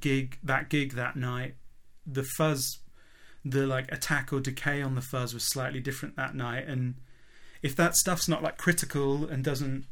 [0.00, 1.54] gig that gig that night,
[2.06, 2.80] the fuzz,
[3.44, 6.94] the like attack or decay on the fuzz was slightly different that night, and
[7.64, 9.86] if that stuff's not like critical and doesn't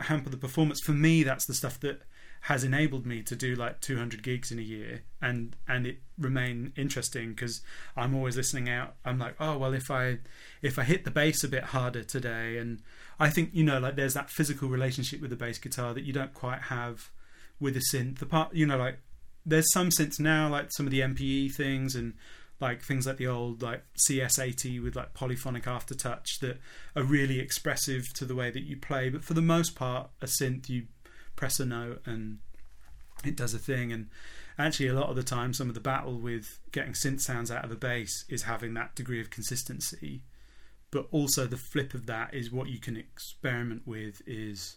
[0.00, 2.00] hamper the performance, for me, that's the stuff that
[2.44, 6.72] has enabled me to do like 200 gigs in a year and and it remain
[6.74, 7.60] interesting because
[7.98, 8.94] I'm always listening out.
[9.04, 10.20] I'm like oh well if I
[10.62, 12.80] if I hit the bass a bit harder today and
[13.18, 16.14] I think you know like there's that physical relationship with the bass guitar that you
[16.14, 17.10] don't quite have
[17.60, 18.20] with a synth.
[18.20, 19.00] The part you know like
[19.44, 22.14] there's some synths now like some of the MPE things and
[22.60, 26.58] like things like the old like CS80 with like polyphonic aftertouch that
[26.94, 30.26] are really expressive to the way that you play but for the most part a
[30.26, 30.86] synth you
[31.36, 32.38] press a note and
[33.24, 33.92] it does a thing.
[33.92, 34.08] And
[34.58, 37.64] actually, a lot of the time, some of the battle with getting synth sounds out
[37.64, 40.22] of a bass is having that degree of consistency.
[40.90, 44.76] But also, the flip of that is what you can experiment with is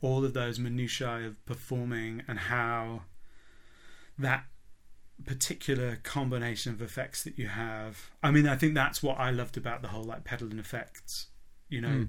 [0.00, 3.02] all of those minutiae of performing and how
[4.18, 4.44] that
[5.24, 8.10] particular combination of effects that you have.
[8.22, 11.28] I mean, I think that's what I loved about the whole like pedal and effects.
[11.68, 12.08] You know, mm.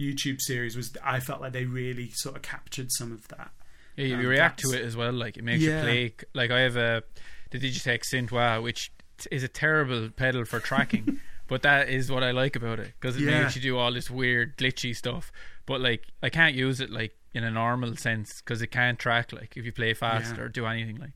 [0.00, 3.50] YouTube series was I felt like they really sort of captured some of that.
[3.96, 5.12] Yeah, you um, react to it as well.
[5.12, 5.78] Like it makes yeah.
[5.78, 6.14] you play.
[6.34, 7.02] Like I have a
[7.50, 8.92] the Digitech Synth which
[9.30, 11.20] is a terrible pedal for tracking.
[11.48, 13.42] but that is what I like about it because it yeah.
[13.42, 15.30] makes you do all this weird glitchy stuff.
[15.64, 19.32] But like I can't use it like in a normal sense because it can't track
[19.32, 20.42] like if you play fast yeah.
[20.42, 21.12] or do anything like.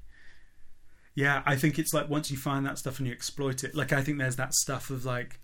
[1.14, 3.74] Yeah, I think it's like once you find that stuff and you exploit it.
[3.74, 5.40] Like I think there's that stuff of like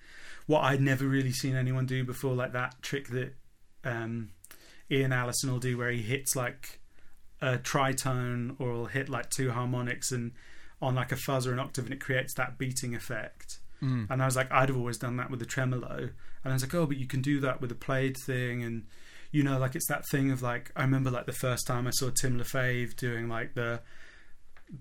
[0.47, 3.35] what I'd never really seen anyone do before, like that trick that
[3.85, 4.31] um,
[4.91, 6.81] Ian Allison will do, where he hits like
[7.41, 10.33] a tritone or will hit like two harmonics and
[10.81, 13.59] on like a fuzz or an octave, and it creates that beating effect.
[13.83, 14.11] Mm.
[14.11, 15.97] And I was like, I'd have always done that with the tremolo,
[16.45, 18.85] and I was like, oh, but you can do that with a played thing, and
[19.33, 21.91] you know, like it's that thing of like I remember like the first time I
[21.91, 23.81] saw Tim Lefebvre doing like the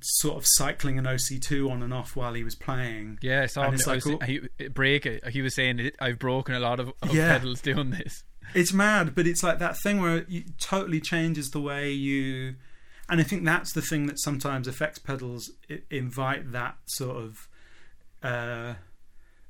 [0.01, 3.19] sort of cycling an OC2 on and off while he was playing.
[3.21, 3.79] Yeah, I saw him.
[3.85, 5.27] Like, he, break it.
[5.29, 7.37] He was saying I've broken a lot of, of yeah.
[7.37, 8.23] pedals doing this.
[8.53, 12.55] It's mad, but it's like that thing where it totally changes the way you.
[13.09, 17.47] And I think that's the thing that sometimes effects pedals It invite that sort of.
[18.23, 18.75] Uh,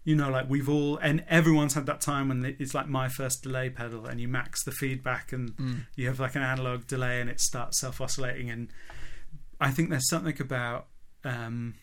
[0.04, 3.42] you know, like we've all and everyone's had that time when it's like my first
[3.42, 5.86] delay pedal, and you max the feedback, and mm.
[5.96, 8.70] you have like an analog delay, and it starts self oscillating, and
[9.60, 10.88] I think there's something about
[11.24, 11.76] um,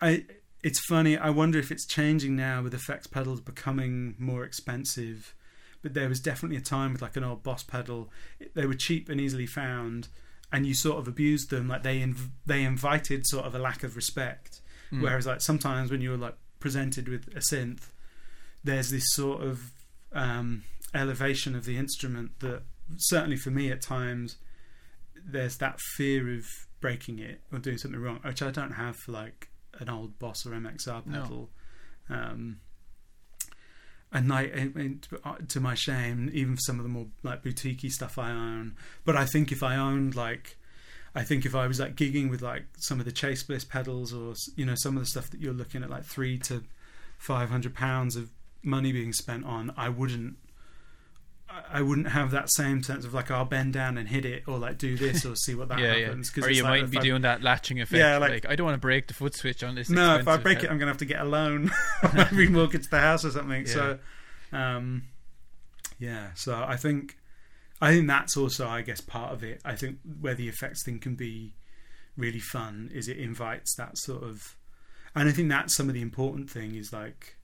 [0.00, 0.24] I.
[0.62, 1.16] It's funny.
[1.16, 5.34] I wonder if it's changing now with effects pedals becoming more expensive.
[5.82, 8.10] But there was definitely a time with like an old Boss pedal.
[8.54, 10.08] They were cheap and easily found,
[10.52, 11.68] and you sort of abused them.
[11.68, 14.60] Like they inv- they invited sort of a lack of respect.
[14.92, 15.02] Mm.
[15.02, 17.88] Whereas like sometimes when you were like presented with a synth,
[18.62, 19.72] there's this sort of
[20.12, 20.64] um,
[20.94, 22.62] elevation of the instrument that
[22.98, 24.36] certainly for me at times
[25.24, 26.44] there's that fear of
[26.80, 29.48] breaking it or doing something wrong, which I don't have for like
[29.78, 31.50] an old Boss or MXR pedal.
[32.08, 32.16] No.
[32.16, 32.60] Um,
[34.12, 34.52] and like,
[35.24, 38.76] uh, to my shame, even for some of the more like boutiquey stuff I own.
[39.04, 40.56] But I think if I owned like,
[41.14, 44.12] I think if I was like gigging with like some of the Chase Bliss pedals
[44.12, 46.64] or you know some of the stuff that you're looking at like three to
[47.18, 48.30] five hundred pounds of
[48.62, 50.36] money being spent on, I wouldn't
[51.72, 54.58] I- wouldn't have that same sense of like I'll bend down and hit it or
[54.58, 56.06] like do this or see what that yeah, yeah.
[56.06, 56.32] happens.
[56.36, 57.98] Or you like might be I- doing that latching effect.
[57.98, 59.90] Yeah, like, like- I don't want to break the foot switch on this.
[59.90, 61.70] No, if I break it, I'm gonna have to get a loan,
[62.02, 63.66] or remortgage the house or something.
[63.66, 63.98] So,
[64.52, 65.04] um,
[65.98, 66.28] yeah.
[66.34, 67.16] So I think,
[67.80, 69.60] I think that's also, I guess, part of it.
[69.64, 71.54] I think where the effects thing can be
[72.16, 74.56] really fun is it invites that sort of,
[75.14, 77.36] and I think that's some of the important thing is like,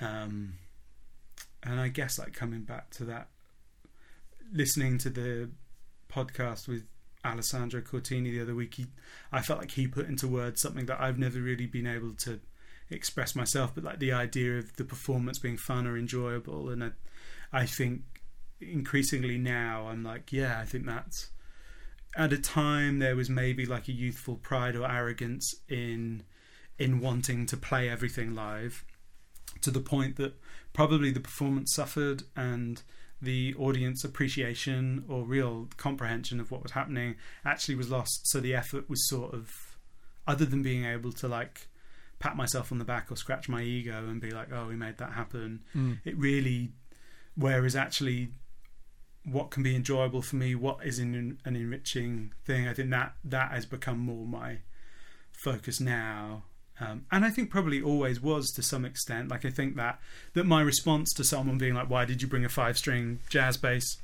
[0.00, 0.54] um,
[1.62, 3.28] and I guess like coming back to that,
[4.52, 5.50] listening to the
[6.10, 6.84] podcast with
[7.24, 8.86] Alessandro Cortini the other week, he
[9.30, 12.40] I felt like he put into words something that I've never really been able to
[12.90, 16.68] express myself, but like the idea of the performance being fun or enjoyable.
[16.68, 16.90] And I,
[17.52, 18.02] I think
[18.60, 21.30] increasingly now I'm like, yeah, I think that's
[22.16, 26.22] at a time there was maybe like a youthful pride or arrogance in
[26.78, 28.84] in wanting to play everything live
[29.60, 30.34] to the point that
[30.72, 32.82] probably the performance suffered and
[33.20, 37.14] the audience appreciation or real comprehension of what was happening
[37.44, 38.26] actually was lost.
[38.26, 39.76] So the effort was sort of,
[40.26, 41.68] other than being able to like
[42.18, 44.98] pat myself on the back or scratch my ego and be like, oh, we made
[44.98, 45.98] that happen, Mm.
[46.04, 46.72] it really,
[47.36, 48.30] whereas actually
[49.24, 53.14] what can be enjoyable for me, what is in an enriching thing, I think that
[53.24, 54.58] that has become more my
[55.30, 56.42] focus now.
[56.80, 59.28] Um, and I think probably always was to some extent.
[59.28, 60.00] Like I think that
[60.34, 63.56] that my response to someone being like, "Why did you bring a five string jazz
[63.56, 63.98] bass?"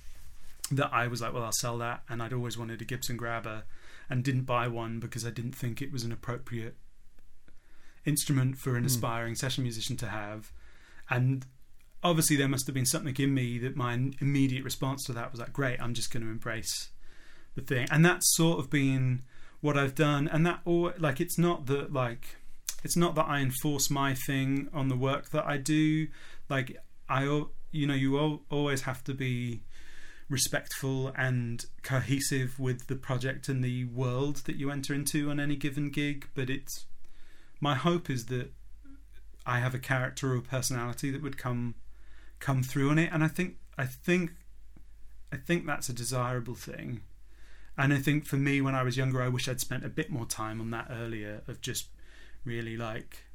[0.71, 3.65] That I was like, "Well, I'll sell that," and I'd always wanted a Gibson Grabber,
[4.11, 6.77] and didn't buy one because I didn't think it was an appropriate
[8.05, 8.87] instrument for an Hmm.
[8.87, 10.53] aspiring session musician to have.
[11.11, 11.47] And
[12.03, 15.41] obviously, there must have been something in me that my immediate response to that was
[15.41, 16.91] like, "Great, I'm just going to embrace
[17.55, 19.23] the thing," and that's sort of been
[19.61, 20.29] what I've done.
[20.29, 22.37] And that, all like, it's not that like
[22.85, 26.09] it's not that I enforce my thing on the work that I do.
[26.49, 26.77] Like
[27.09, 27.25] I,
[27.71, 29.63] you know, you al- always have to be
[30.29, 35.57] respectful and cohesive with the project and the world that you enter into on any
[35.57, 36.29] given gig.
[36.35, 36.87] But it's
[37.61, 38.53] my hope is that
[39.47, 41.75] I have a character or personality that would come
[42.39, 44.33] come through on it, and I think I think
[45.33, 47.01] I think that's a desirable thing.
[47.77, 50.11] And I think for me, when I was younger, I wish I'd spent a bit
[50.11, 51.89] more time on that earlier of just
[52.49, 53.29] really like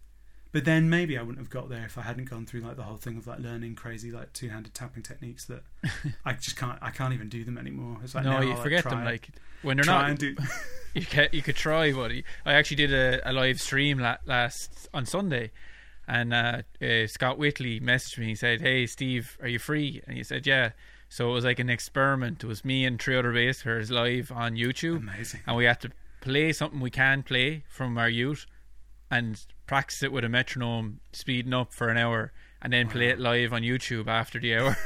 [0.53, 2.83] but then maybe I wouldn't have got there if I hadn't gone through like the
[2.83, 5.63] whole thing of like learning crazy like two-handed tapping techniques that
[6.25, 7.97] I just can't I can't even do them anymore.
[8.03, 9.03] It's like no, you I'll, forget try, them.
[9.03, 9.29] Like
[9.63, 10.35] when they're not, do
[10.93, 12.23] you can you could try, buddy.
[12.45, 15.51] I actually did a, a live stream la- last on Sunday,
[16.07, 18.27] and uh, uh, Scott Whitley messaged me.
[18.27, 20.71] He said, "Hey, Steve, are you free?" And he said, "Yeah."
[21.09, 22.43] So it was like an experiment.
[22.43, 25.41] It was me and three other bass players live on YouTube, amazing.
[25.47, 25.91] and we had to
[26.21, 28.45] play something we can play from our youth,
[29.17, 33.19] and practice it with a metronome, speeding up for an hour, and then play it
[33.19, 34.77] live on YouTube after the hour.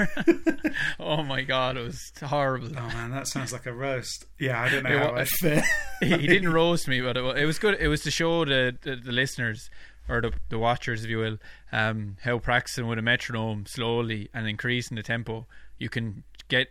[1.00, 2.70] oh my god, it was horrible.
[2.78, 4.26] Oh man, that sounds like a roast.
[4.40, 5.64] Yeah, I don't know It how wa- I'd fit.
[6.02, 7.78] he, didn't roast me, but it was good.
[7.80, 9.70] It was to show the, the, the listeners
[10.10, 11.38] or the, the watchers, if you will,
[11.72, 15.46] um, how practicing with a metronome slowly and increasing the tempo,
[15.78, 16.68] you can get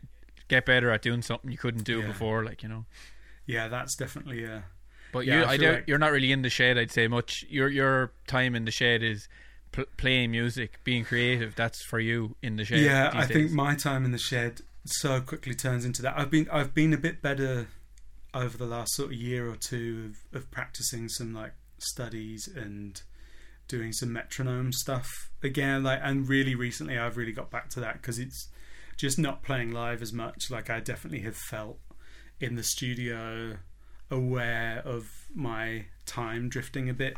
[0.48, 2.06] get better at doing something you couldn't do Yeah.
[2.06, 2.44] before.
[2.44, 2.84] Like you know,
[3.46, 4.64] Yeah, that's definitely a
[5.16, 6.78] but Yeah, you, I I feel doubt like- you're not really in the shed.
[6.78, 7.44] I'd say much.
[7.48, 9.28] Your your time in the shed is
[9.72, 11.54] pl- playing music, being creative.
[11.54, 12.80] That's for you in the shed.
[12.80, 13.10] yeah.
[13.12, 16.18] I think my time in the shed so quickly turns into that.
[16.18, 17.66] I've been I've been a bit better
[18.34, 23.00] over the last sort of year or two of, of practicing some like studies and
[23.68, 25.08] doing some metronome stuff
[25.42, 25.82] again.
[25.82, 28.48] Like and really recently, I've really got back to that because it's
[28.96, 30.50] just not playing live as much.
[30.50, 31.78] Like I definitely have felt
[32.40, 33.56] in the studio
[34.10, 37.14] aware of my time drifting a bit.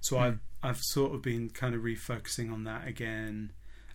[0.00, 0.22] So Hmm.
[0.22, 3.50] I've I've sort of been kind of refocusing on that again,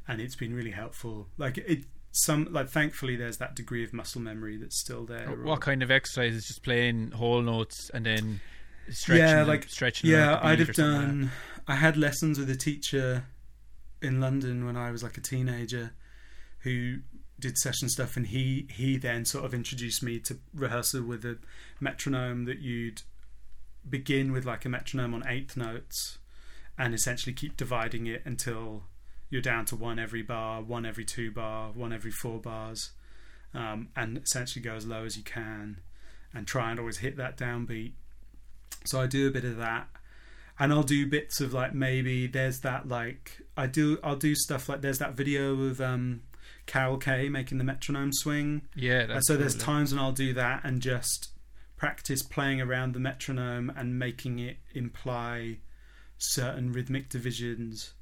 [0.07, 1.29] and it's been really helpful.
[1.37, 5.27] Like it some like thankfully there's that degree of muscle memory that's still there.
[5.29, 6.45] what kind of exercises?
[6.45, 8.41] Just playing whole notes and then
[8.89, 9.25] stretching.
[9.25, 10.09] Yeah, like- stretching.
[10.09, 11.31] yeah, I'd have or something like done.
[11.67, 13.25] I had lessons with a teacher
[14.01, 15.91] in London when I was like a teenager,
[16.59, 16.97] who
[17.39, 21.37] did session stuff, and he he then sort of introduced me to rehearsal with a
[21.79, 23.03] metronome that you'd
[23.87, 26.17] begin with like a metronome on eighth notes,
[26.77, 28.83] and essentially keep dividing it until
[29.29, 32.91] you're down to one every bar, one every two bar, one every four bars,
[33.53, 35.81] um, and essentially go as low as you can,
[36.33, 37.93] and try and always hit that downbeat.
[38.85, 39.87] So I do a bit of that,
[40.59, 44.69] and I'll do bits of like maybe there's that like I do I'll do stuff
[44.69, 46.21] like there's that video of um,
[46.67, 48.61] Carol Kaye making the metronome swing.
[48.75, 51.29] Yeah, so there's times when I'll do that and just
[51.77, 55.57] practice playing around the metronome and making it imply
[56.17, 57.93] certain rhythmic divisions.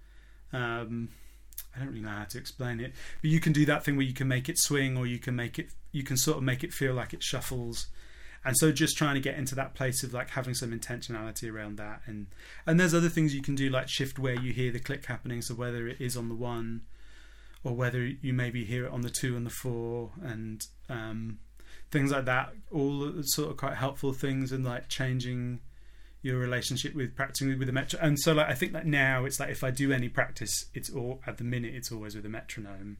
[0.52, 1.10] Um,
[1.76, 4.06] I don't really know how to explain it, but you can do that thing where
[4.06, 6.64] you can make it swing, or you can make it, you can sort of make
[6.64, 7.88] it feel like it shuffles,
[8.46, 11.78] and so just trying to get into that place of like having some intentionality around
[11.78, 12.28] that, and
[12.66, 15.42] and there's other things you can do like shift where you hear the click happening,
[15.42, 16.82] so whether it is on the one,
[17.66, 21.40] or whether you maybe hear it on the two and the four, and um,
[21.92, 22.54] things like that.
[22.72, 25.60] All sort of quite helpful things, and like changing
[26.22, 29.40] your relationship with practicing with the metro and so like i think that now it's
[29.40, 32.30] like if i do any practice it's all at the minute it's always with a
[32.30, 32.98] metronome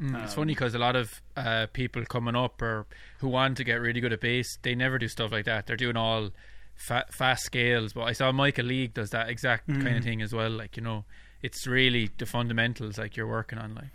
[0.00, 2.86] Mm, it's funny because a lot of uh, people coming up or
[3.18, 5.66] who want to get really good at bass, they never do stuff like that.
[5.66, 6.30] They're doing all
[6.76, 7.94] fa- fast scales.
[7.94, 10.04] But I saw Michael League does that exact kind of Mm.
[10.04, 10.50] thing as well.
[10.50, 11.04] Like you know,
[11.42, 13.74] it's really the fundamentals like you're working on.
[13.74, 13.88] Like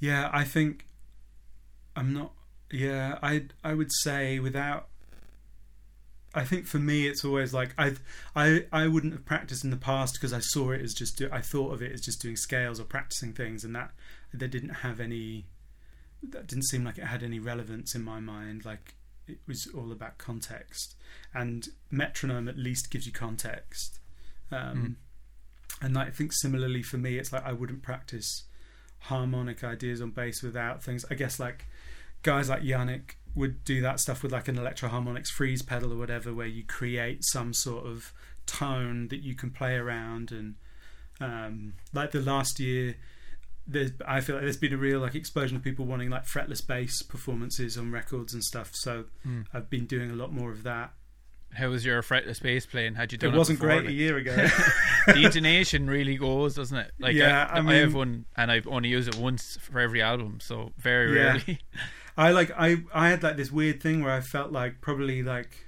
[0.00, 0.86] yeah i think
[1.96, 2.32] i'm not
[2.70, 4.88] yeah i i would say without
[6.34, 7.94] i think for me it's always like i
[8.36, 11.28] i i wouldn't have practiced in the past because i saw it as just do,
[11.32, 13.90] i thought of it as just doing scales or practicing things and that
[14.32, 15.46] that didn't have any
[16.22, 18.94] that didn't seem like it had any relevance in my mind like
[19.28, 20.96] it was all about context.
[21.34, 24.00] And metronome at least gives you context.
[24.50, 24.96] Um,
[25.80, 28.44] and i think similarly for me it's like i wouldn't practice
[29.00, 31.66] harmonic ideas on bass without things i guess like
[32.22, 36.34] guys like yannick would do that stuff with like an Electro-Harmonix freeze pedal or whatever
[36.34, 38.12] where you create some sort of
[38.46, 40.56] tone that you can play around and
[41.20, 42.96] um, like the last year
[43.66, 46.66] there's I feel like there's been a real like explosion of people wanting like fretless
[46.66, 48.70] bass performances on records and stuff.
[48.74, 49.46] So Mm.
[49.52, 50.94] I've been doing a lot more of that.
[51.54, 52.94] How was your fretless bass playing?
[52.94, 53.38] Had you done It it?
[53.38, 53.80] wasn't before?
[53.80, 54.34] great a year ago.
[55.06, 56.92] the intonation really goes, doesn't it?
[56.98, 60.02] Like Yeah, I, I I have one, and I've only used it once for every
[60.02, 61.22] album, so very Yeah.
[61.32, 61.58] rarely.
[62.16, 65.66] I like I I had like this weird thing where I felt like probably like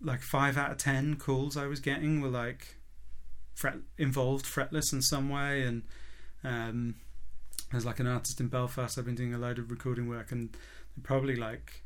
[0.00, 2.76] like five out of ten calls I was getting were like
[3.54, 5.82] fret involved fretless in some way and
[6.44, 6.94] um
[7.70, 10.56] there's like an artist in Belfast I've been doing a load of recording work and
[11.02, 11.82] probably like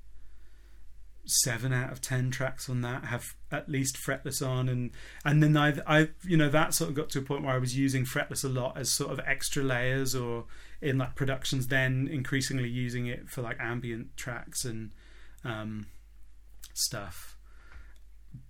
[1.27, 4.91] seven out of ten tracks on that have at least fretless on and
[5.25, 7.59] and then I I you know that sort of got to a point where I
[7.59, 10.45] was using fretless a lot as sort of extra layers or
[10.83, 14.91] in like productions then increasingly using it for like ambient tracks and
[15.45, 15.87] um
[16.75, 17.39] stuff.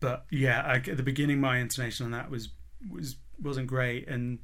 [0.01, 2.51] But yeah I, at the beginning my intonation on that was
[2.91, 4.39] was wasn't great and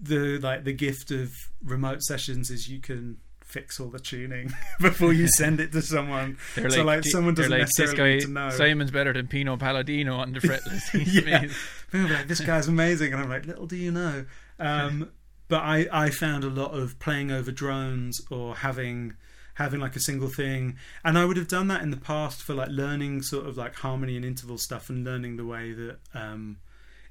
[0.00, 3.18] the like the gift of remote sessions is you can
[3.52, 4.50] fix all the tuning
[4.80, 8.12] before you send it to someone They're So, like, "Gee," someone doesn't like, necessarily guy
[8.14, 8.50] need to know.
[8.50, 10.82] Simon's better than Pino Palladino on the fretless.
[10.92, 11.46] Yeah.
[11.90, 14.24] People like, this guy's amazing, and I'm like, little do you know.
[14.58, 15.10] Um,
[15.48, 19.14] but I, I found a lot of playing over drones or having
[19.54, 22.54] having like a single thing, and I would have done that in the past for
[22.54, 26.56] like learning sort of like harmony and interval stuff and learning the way that um,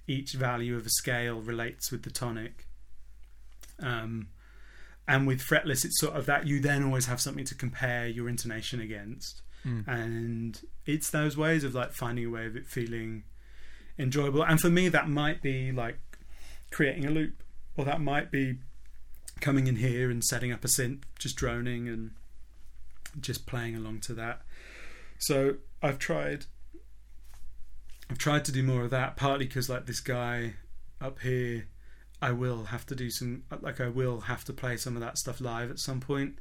[0.07, 2.65] each value of a scale relates with the tonic.
[3.79, 4.29] Um,
[5.11, 8.29] and with fretless, it's sort of that you then always have something to compare your
[8.29, 9.41] intonation against.
[9.63, 9.87] Mm.
[9.87, 13.25] and it's those ways of like finding a way of it feeling
[13.99, 14.43] enjoyable.
[14.43, 15.99] And for me that might be like
[16.71, 17.43] creating a loop
[17.77, 18.57] or that might be
[19.39, 22.11] coming in here and setting up a synth just droning and
[23.19, 24.41] just playing along to that.
[25.19, 26.45] So i've tried
[28.09, 30.53] i've tried to do more of that partly because like this guy
[30.99, 31.67] up here
[32.21, 35.17] i will have to do some like i will have to play some of that
[35.17, 36.37] stuff live at some point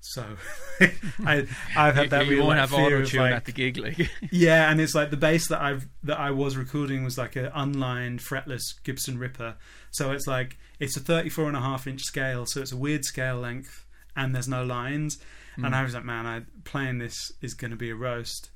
[0.00, 0.24] so
[1.26, 3.76] I, I've had that you, you won't like, have fear of, like, at the gig,
[3.76, 7.36] like yeah, and it's like the bass that I've that I was recording was like
[7.36, 9.56] an unlined fretless Gibson Ripper.
[9.90, 13.04] So it's like it's a 34 and a half inch scale, so it's a weird
[13.04, 13.84] scale length
[14.16, 15.18] and there's no lines.
[15.58, 15.66] Mm.
[15.66, 18.50] And I was like, man, I playing this is going to be a roast.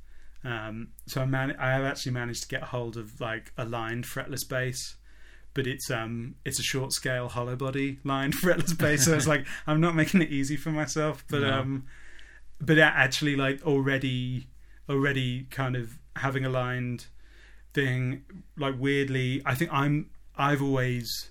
[0.44, 4.04] Um, so I man, I have actually managed to get hold of like a lined
[4.04, 4.96] fretless bass,
[5.54, 9.04] but it's um it's a short scale hollow body lined fretless bass.
[9.04, 11.52] So it's like I'm not making it easy for myself, but No.
[11.60, 11.86] um,
[12.60, 14.48] but actually like already
[14.88, 17.06] already kind of having a lined
[17.72, 18.22] thing
[18.56, 21.30] like weirdly I think I'm I've always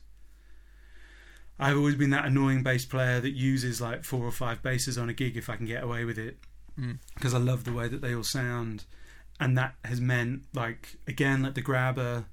[1.60, 5.08] I've always been that annoying bass player that uses like four or five basses on
[5.10, 6.38] a gig if I can get away with it
[6.80, 6.98] Mm.
[7.14, 8.86] because I love the way that they all sound
[9.40, 12.26] and that has meant like again like the grabber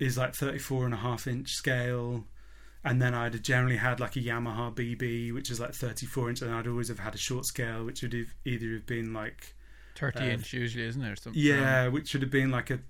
[0.00, 2.24] is like 34 and a half inch scale
[2.82, 6.42] and then I'd have generally had like a Yamaha BB which is like 34 inch
[6.42, 9.54] and I'd always have had a short scale which would have either have been like
[9.94, 11.14] thirty Uh, inch usually, isn't there?
[11.16, 12.80] Something yeah, which would have been like a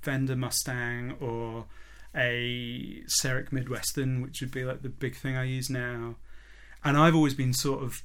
[0.00, 1.66] Fender Mustang or
[2.14, 6.16] a Serek Midwestern, which would be like the big thing I use now.
[6.84, 8.02] And I've always been sort of,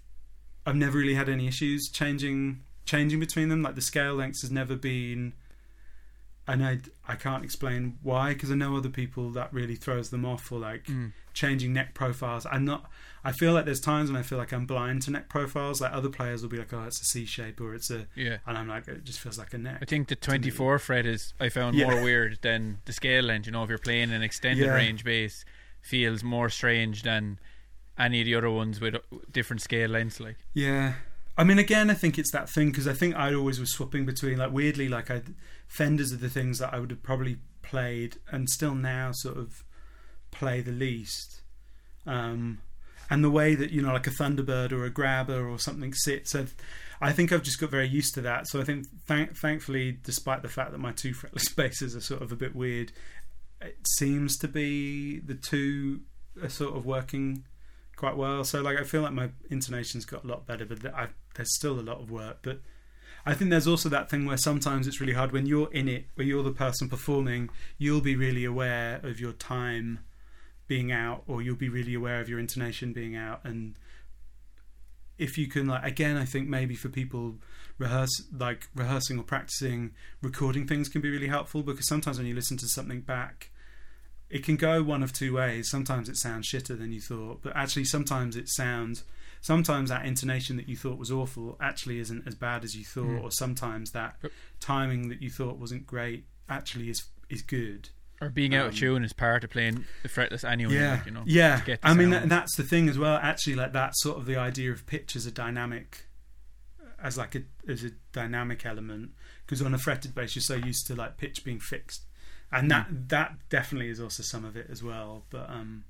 [0.65, 3.61] I've never really had any issues changing changing between them.
[3.61, 5.33] Like the scale lengths has never been
[6.47, 10.25] and I I can't explain why because I know other people that really throws them
[10.25, 11.11] off or like Mm.
[11.33, 12.45] changing neck profiles.
[12.51, 12.89] I'm not.
[13.23, 15.81] I feel like there's times when I feel like I'm blind to neck profiles.
[15.81, 18.37] Like other players will be like, "Oh, it's a C shape," or "It's a," Yeah.
[18.45, 21.33] and I'm like, "It just feels like a neck." I think the 24 fret is
[21.39, 21.89] I found Yeah.
[21.89, 23.45] more weird than the scale length.
[23.47, 24.73] You know, if you're playing an extended Yeah.
[24.75, 25.43] range bass,
[25.81, 27.39] feels more strange than
[27.97, 28.95] any of the other ones with
[29.31, 30.19] different scale lengths.
[30.19, 30.93] Like, Yeah.
[31.37, 34.05] I mean, again, I think it's that thing because I think I always was swapping
[34.05, 35.21] between like weirdly, like I
[35.67, 39.63] Fenders are the things that I would have probably played and still now sort of
[40.31, 41.41] play the least.
[42.05, 42.59] Um,
[43.09, 46.33] and the way that you know, like a Thunderbird or a Grabber or something sits,
[46.33, 46.55] I've,
[46.99, 48.47] I think I've just got very used to that.
[48.47, 52.21] So I think, thank, thankfully, despite the fact that my two fretless basses are sort
[52.21, 52.91] of a bit weird,
[53.61, 56.01] it seems to be the two
[56.41, 57.43] are sort of working
[57.97, 58.45] quite well.
[58.45, 61.77] So like I feel like my intonation's got a lot better, but I, there's still
[61.77, 62.37] a lot of work.
[62.41, 62.61] But
[63.25, 66.05] I think there's also that thing where sometimes it's really hard when you're in it,
[66.15, 67.49] where you're the person performing.
[67.77, 69.99] You'll be really aware of your time
[70.67, 73.75] being out, or you'll be really aware of your intonation being out, and
[75.17, 77.35] if you can like again, I think maybe for people
[77.77, 79.91] rehearse like rehearsing or practicing
[80.21, 83.51] recording things can be really helpful because sometimes when you listen to something back
[84.29, 85.69] it can go one of two ways.
[85.69, 89.03] Sometimes it sounds shitter than you thought, but actually sometimes it sounds.
[89.39, 93.05] Sometimes that intonation that you thought was awful actually isn't as bad as you thought,
[93.05, 93.21] Mm.
[93.23, 94.17] or sometimes that
[94.59, 97.89] timing that you thought wasn't great actually is is good.
[98.19, 100.73] or being out of Um, tune is part of playing the fretless anyway.
[100.73, 101.59] yeah, like, you know, yeah.
[101.59, 103.15] to get the I mean, that, that's the thing as well.
[103.17, 106.07] Actually, like that sort of the idea of pitch as a dynamic,
[106.99, 109.11] as like a as a dynamic element.
[109.45, 112.06] Because on a fretted bass, you're so used to like pitch being fixed,
[112.51, 112.95] and that Hmm.
[113.07, 115.23] that definitely is also some of it as well.
[115.29, 115.83] But um,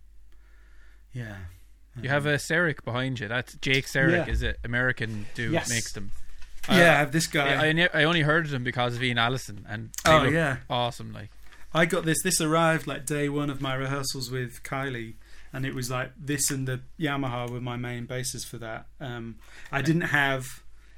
[1.14, 1.36] yeah.
[2.02, 3.28] You have a Serek behind you.
[3.28, 4.32] That's Jake Serek, Yeah.
[4.32, 4.60] is it?
[4.64, 5.70] American dude Yes.
[5.70, 6.12] makes them.
[6.70, 6.76] yeah.
[6.76, 7.54] I have this guy.
[7.54, 10.58] I, I, I only heard of them because of Ian Allison, and oh yeah.
[10.70, 11.12] awesome.
[11.14, 11.32] Like,
[11.74, 12.22] I got this.
[12.24, 15.16] This arrived like day one of my rehearsals with Kylie,
[15.52, 18.88] and it was like this and the Yamaha were my main bases for that.
[19.00, 19.38] Um,
[19.72, 20.46] I didn't have.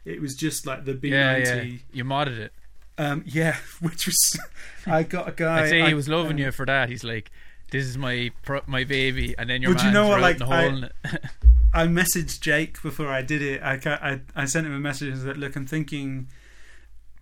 [0.06, 1.70] It was just like the B yeah, ninety.
[1.70, 2.52] yeah, you modded it.
[3.00, 4.40] Um, yeah, which was.
[4.86, 5.64] I got a guy.
[5.64, 6.90] I'd say I- he was loving um, you for that.
[6.90, 7.32] He's like,
[7.72, 8.32] "This is my
[8.68, 10.90] my baby," and then your But you know what, like, I-.
[11.74, 13.62] I messaged Jake before I did it.
[13.64, 16.28] I, I I sent him a message that "Look, I'm thinking."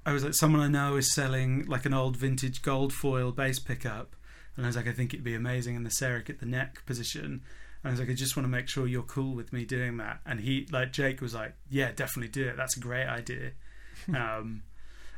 [0.05, 3.59] I was like, someone I know is selling like an old vintage gold foil bass
[3.59, 4.15] pickup,
[4.55, 6.85] and I was like, I think it'd be amazing in the Serek at the neck
[6.85, 7.25] position.
[7.25, 7.41] And
[7.83, 10.21] I was like, I just want to make sure you're cool with me doing that.
[10.25, 12.55] And he, like, Jake was like, Yeah, definitely do it.
[12.55, 13.51] That's a great idea.
[14.15, 14.63] um,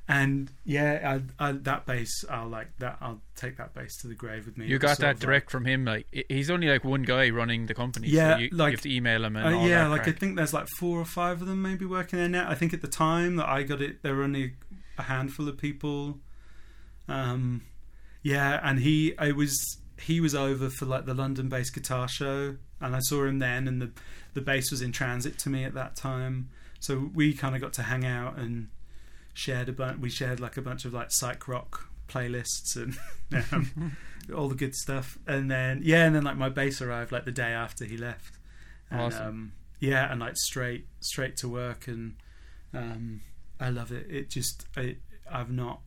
[0.09, 2.97] and yeah, I, I, that bass, I'll like that.
[2.99, 4.65] I'll take that bass to the grave with me.
[4.65, 5.85] You got that of like- direct from him.
[5.85, 8.07] Like, he's only like one guy running the company.
[8.07, 10.35] Yeah, so you, like- you have to email him and Uh, yeah, like I think
[10.35, 12.49] there's like four or five of them maybe working there now.
[12.49, 14.55] I think at the time that I got it, there were only
[14.97, 16.17] a handful of people.
[17.07, 17.61] Um,
[18.23, 19.55] yeah, and he, I was,
[20.01, 23.79] he was over for like the London-based guitar show, and I saw him then, and
[23.81, 23.91] the
[24.33, 26.49] the bass was in transit to me at that time,
[26.79, 28.69] so we kind of got to hang out and
[29.39, 29.99] shared a bunch.
[29.99, 32.97] We shared like a bunch of like psych rock playlists and
[33.51, 33.97] um,
[34.35, 37.31] all the good stuff, and then yeah, and then like my bass arrived like the
[37.31, 38.37] day after he left.
[38.91, 39.27] And, Awesome.
[39.27, 42.15] Um, yeah, and like straight straight to work, and
[42.73, 43.21] um,
[43.59, 44.07] I love it.
[44.09, 44.97] It just I,
[45.31, 45.81] I've not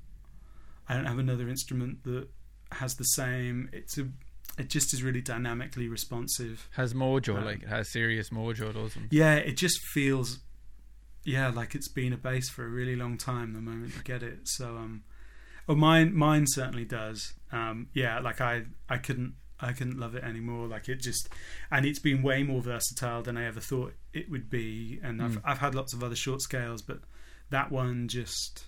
[0.89, 2.29] I don't have another instrument that
[2.73, 3.69] has the same.
[3.73, 4.09] It's a
[4.59, 6.69] it just is really dynamically responsive.
[6.73, 8.73] has mojo, Um, like it has serious mojo.
[8.73, 9.13] Doesn't?
[9.13, 10.39] Yeah, it just feels
[11.25, 13.53] yeah like it's been a bass for a really long time.
[13.53, 15.05] The moment you get it, so um,
[15.69, 17.35] oh mine mine certainly does.
[17.51, 20.67] Um, yeah, like I I couldn't I couldn't love it anymore.
[20.67, 21.29] Like it just
[21.71, 24.99] and it's been way more versatile than I ever thought it would be.
[25.03, 25.43] And I've Mm.
[25.45, 27.01] I've had lots of other short scales, but
[27.51, 28.65] that one just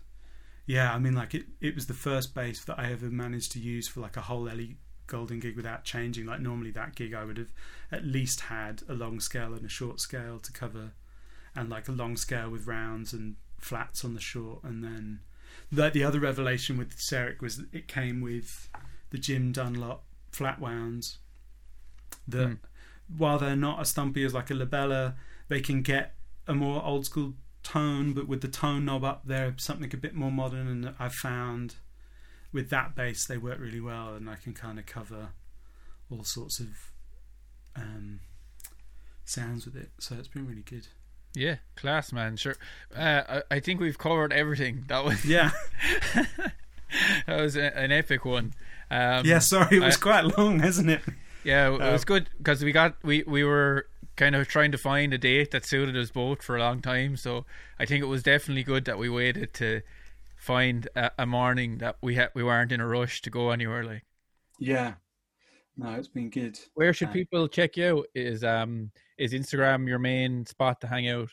[0.66, 0.93] yeah.
[0.94, 3.89] I mean, like it it was the first bass that I ever managed to use
[3.89, 4.76] for like a whole Ellie
[5.06, 6.24] Goulding gig without changing.
[6.24, 7.52] Like normally that gig I would have
[7.93, 10.93] at least had a long scale and a short scale to cover,
[11.55, 15.20] and like a long scale with rounds and flats on the short, and then
[15.72, 18.68] like the other revelation with Serek was that it came with
[19.10, 21.18] the Jim Dunlop flat wounds.
[22.26, 22.59] That Mm.
[23.16, 25.16] while they're not as stumpy as like a La Bella,
[25.48, 26.16] they can get
[26.47, 30.14] a more old school tone, but with the tone knob up there, something a bit
[30.14, 30.66] more modern.
[30.66, 31.76] And I've found
[32.52, 35.31] with that bass they work really well, and I can kind of cover
[36.10, 36.68] all sorts of
[37.76, 38.20] um,
[39.24, 39.90] sounds with it.
[39.98, 40.89] So it's been really good.
[41.35, 42.36] Yeah, class, man.
[42.36, 42.55] Sure.
[42.97, 44.85] Uh, I, I think we've covered everything.
[44.89, 45.51] That was Yeah,
[47.27, 48.55] that was a, an epic one.
[48.90, 49.39] Um, yeah.
[49.40, 51.02] Sorry, it was I- quite long, isn't it?
[51.43, 53.86] Yeah, it was Um, good because we got we we were
[54.16, 57.16] kind of trying to find a date that suited us both for a long time.
[57.16, 57.44] So
[57.78, 59.82] I think it was definitely good that we waited to
[60.36, 63.85] find a, a morning that we had we weren't in a rush to go anywhere.
[63.85, 64.05] Like,
[64.59, 64.94] Yeah.
[65.77, 66.59] No, it's been good.
[66.74, 68.06] where should Uh, people check you out?
[68.15, 71.28] Is um is Instagram your main spot to hang out?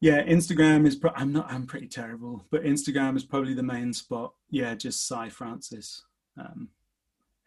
[0.00, 0.96] Yeah, Instagram is.
[0.96, 1.50] Pro- I'm not.
[1.50, 4.34] I'm pretty terrible, but Instagram is probably the main spot.
[4.50, 6.04] Yeah, just Si Francis,
[6.38, 6.68] um,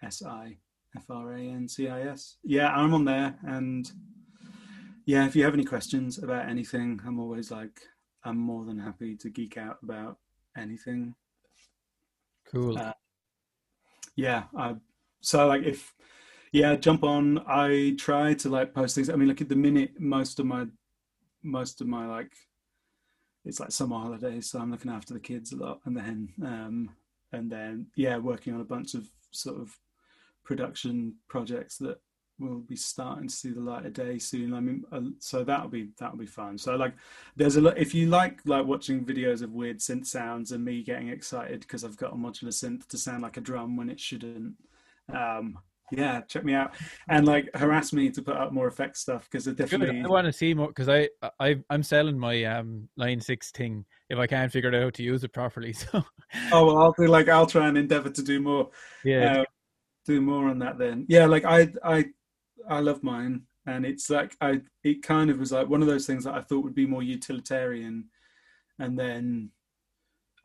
[0.02, 0.58] S I
[0.96, 2.38] F R A N C I S.
[2.44, 3.90] Yeah, I'm on there, and
[5.06, 7.82] yeah, if you have any questions about anything, I'm always like,
[8.24, 10.18] I'm more than happy to geek out about
[10.58, 11.16] anything.
[12.52, 12.78] Cool.
[12.78, 12.94] Uh,
[14.16, 14.76] Yeah, I,
[15.22, 15.94] so like if
[16.52, 17.40] yeah, jump on.
[17.48, 19.10] I try to like post things.
[19.10, 20.66] I mean, like at the minute, most of my
[21.44, 22.34] most of my like
[23.46, 26.90] it's like summer holidays, so I'm looking after the kids a lot, and then um
[27.32, 29.78] and then yeah, working on a bunch of sort of
[30.44, 32.00] production projects that
[32.40, 34.54] will be starting to see the light of day soon.
[34.54, 36.58] I mean, uh, so that'll be that'll be fun.
[36.58, 36.94] So like,
[37.36, 37.78] there's a lot.
[37.78, 41.84] If you like like watching videos of weird synth sounds and me getting excited because
[41.84, 44.56] I've got a modular synth to sound like a drum when it shouldn't,
[45.14, 45.60] um,
[45.92, 46.74] yeah, check me out
[47.10, 50.02] and like harass me to put up more effect stuff because it definitely.
[50.02, 51.10] I want to see more because I
[51.40, 55.04] I I'm selling my um Line 6 thing if I can't figure out how to
[55.04, 55.74] use it properly.
[55.92, 56.04] So
[56.52, 58.70] Oh well, I'll do like I'll try and endeavor to do more.
[59.04, 59.44] yeah, uh,
[60.06, 61.06] do more on that then.
[61.08, 62.06] Yeah, like I I
[62.68, 66.06] I love mine, and it's like I it kind of was like one of those
[66.06, 68.10] things that I thought would be more utilitarian,
[68.78, 69.52] and then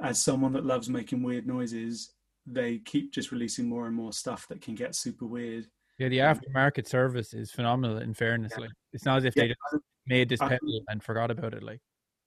[0.00, 2.14] as someone that loves making weird noises,
[2.46, 5.66] they keep just releasing more and more stuff that can get super weird.
[5.98, 6.08] yeah.
[6.08, 7.98] The aftermarket service is phenomenal.
[7.98, 11.30] In fairness, like it's not as if they just made this I- pedal and forgot
[11.30, 11.62] about it.
[11.62, 11.80] Like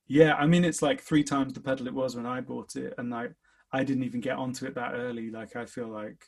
[0.07, 0.35] yeah.
[0.35, 3.13] I mean, it's like three times the pedal it was when I bought it, and
[3.13, 3.29] I
[3.71, 5.29] I didn't even get onto it that early.
[5.29, 6.25] Like I feel like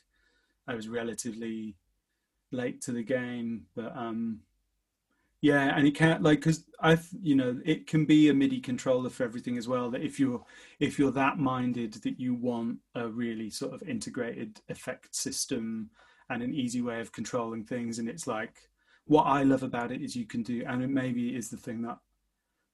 [0.68, 1.76] I was relatively
[2.52, 4.40] late to the game, but um,
[5.42, 9.08] yeah, and it can't like because I've you know it can be a MIDI controller
[9.08, 9.90] for everything as well.
[9.90, 10.44] That if you're
[10.80, 15.90] if you're that minded that you want a really sort of integrated effect system
[16.28, 18.68] and an easy way of controlling things, and it's like
[19.06, 21.82] what I love about it is you can do, and it maybe is the thing
[21.82, 21.98] that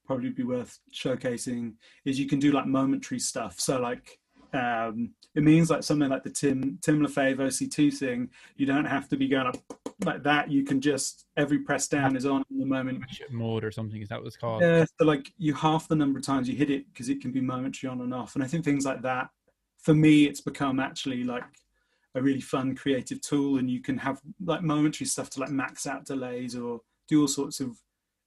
[0.04, 1.74] probably be worth showcasing
[2.04, 3.60] is you can do like momentary stuff.
[3.60, 4.18] So like
[4.52, 8.30] um, it means like something like the Tim Tim Lefebvre OC2 thing.
[8.56, 10.50] You don't have to be going up like that.
[10.50, 13.04] You can just every press down is on in the moment.
[13.30, 14.62] mode or something is that what it's called?
[14.62, 17.32] Yeah, so like you half the number of times you hit it because it can
[17.32, 18.34] be momentary on and off.
[18.34, 19.30] And I think things like that,
[19.78, 21.44] for me, it's become actually like
[22.14, 25.86] a really fun creative tool, and you can have like momentary stuff to like max
[25.86, 27.78] out delays or do all sorts of.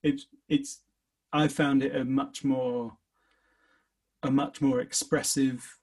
[0.02, 0.80] It's it's.
[1.32, 2.92] I found it a much more,
[4.24, 5.78] a much more expressive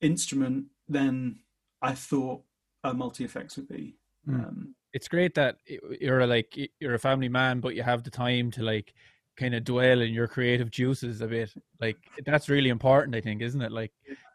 [0.00, 1.40] instrument than
[1.82, 2.42] I thought
[2.84, 3.96] a multi effects would be.
[4.28, 4.34] Mm.
[4.34, 5.56] Um, it's great that
[6.00, 8.94] you're like you're a family man, but you have the time to like
[9.36, 11.52] kind of dwell in your creative juices a bit.
[11.80, 13.72] Like that's really important, I think, isn't it?
[13.72, 13.92] Like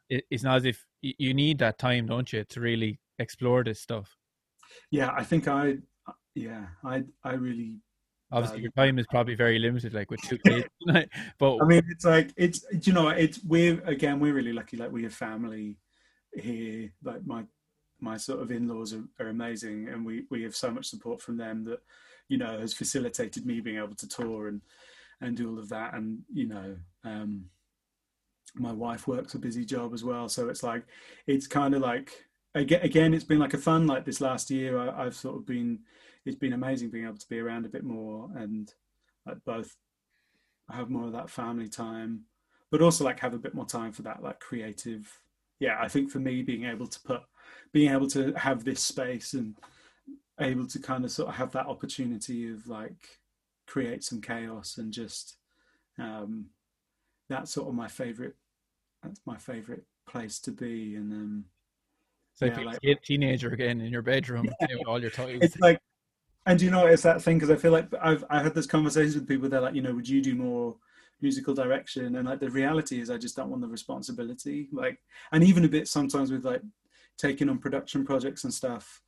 [0.09, 3.81] it, it's not as if you need that time, don't you, to really explore this
[3.81, 4.15] stuff.
[4.91, 5.77] yeah, I think I,
[6.35, 7.80] yeah, I I really
[8.34, 10.67] Obviously, Um, your time is probably very limited, like with two kids.
[11.38, 14.75] but I mean, it's like it's you know it's we're again we're really lucky.
[14.75, 15.77] Like we have family
[16.34, 16.89] here.
[17.03, 17.43] Like my
[18.03, 21.21] my sort of in laws are, are amazing, and we we have so much support
[21.21, 21.80] from them that
[22.27, 24.61] you know has facilitated me being able to tour and
[25.21, 25.93] and do all of that.
[25.93, 27.45] And you know, um,
[28.55, 30.84] my wife works a busy job as well, so it's like
[31.27, 32.11] it's kind of like
[32.55, 34.77] again it's been like a fun like this last year.
[34.77, 35.80] I, I've sort of been
[36.25, 38.71] it's been amazing being able to be around a bit more and
[39.25, 39.75] like both
[40.69, 42.21] have more of that family time
[42.71, 45.19] but also like have a bit more time for that like creative
[45.59, 47.21] yeah i think for me being able to put
[47.72, 49.56] being able to have this space and
[50.40, 53.20] able to kind of sort of have that opportunity of like
[53.68, 55.38] create some chaos and just
[55.99, 56.48] um
[57.30, 58.36] that's sort of my favorite
[59.02, 60.95] that's my favorite place to be.
[60.95, 61.45] And um
[62.41, 65.11] like yeah, being like- a teenager again in your bedroom you know, with all your
[65.11, 65.40] toys.
[65.41, 65.80] it's like
[66.45, 69.15] and you know it's that thing because i feel like i've i had this conversations
[69.15, 70.76] with people they're like you know would you do more
[71.22, 72.18] musical direction?
[72.18, 74.99] And like the reality is i just don't want the responsibility like
[75.32, 76.61] and even a bit sometimes with like
[77.18, 79.02] taking on production projects and stuff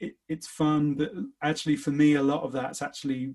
[0.00, 1.12] it, it's fun but
[1.42, 3.34] actually for me a lot of that's actually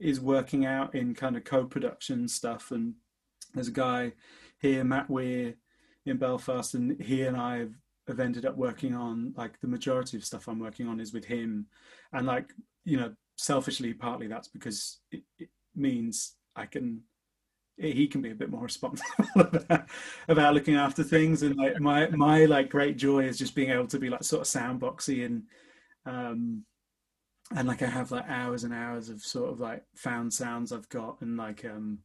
[0.00, 2.70] is working out in kind of co-production stuff.
[2.72, 2.94] And
[3.54, 4.12] there's a guy
[4.58, 5.54] here matt weir
[6.06, 7.72] in belfast and he and i have
[8.06, 11.24] have ended up working on like the majority of stuff I'm working on is with
[11.24, 11.66] him,
[12.12, 12.52] and like
[12.84, 17.00] you know, selfishly, partly that's because it, it means I can
[17.76, 19.86] he can be a bit more responsible about,
[20.28, 23.86] about looking after things, and like my my like great joy is just being able
[23.88, 25.42] to be like sort of soundboxy and
[26.06, 26.64] um
[27.54, 30.88] and like I have like hours and hours of sort of like found sounds I've
[30.88, 31.20] got.
[31.20, 31.98] And like um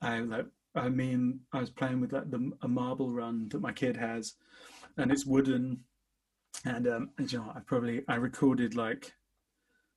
[0.00, 3.72] I like I mean, I was playing with like the a marble run that my
[3.72, 4.34] kid has,
[4.96, 5.80] and it's wooden,
[6.64, 9.12] and um, and, you know, I probably I recorded like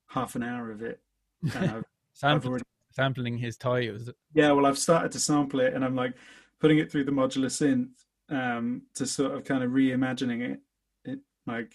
[0.08, 1.00] half an hour of it.
[1.54, 1.84] And I've,
[2.22, 3.92] I've already, sampling his toy.
[3.92, 6.14] Was yeah, well, I've started to sample it, and I'm like
[6.60, 7.90] putting it through the modular synth
[8.28, 10.60] um, to sort of kind of reimagining it.
[11.04, 11.74] It like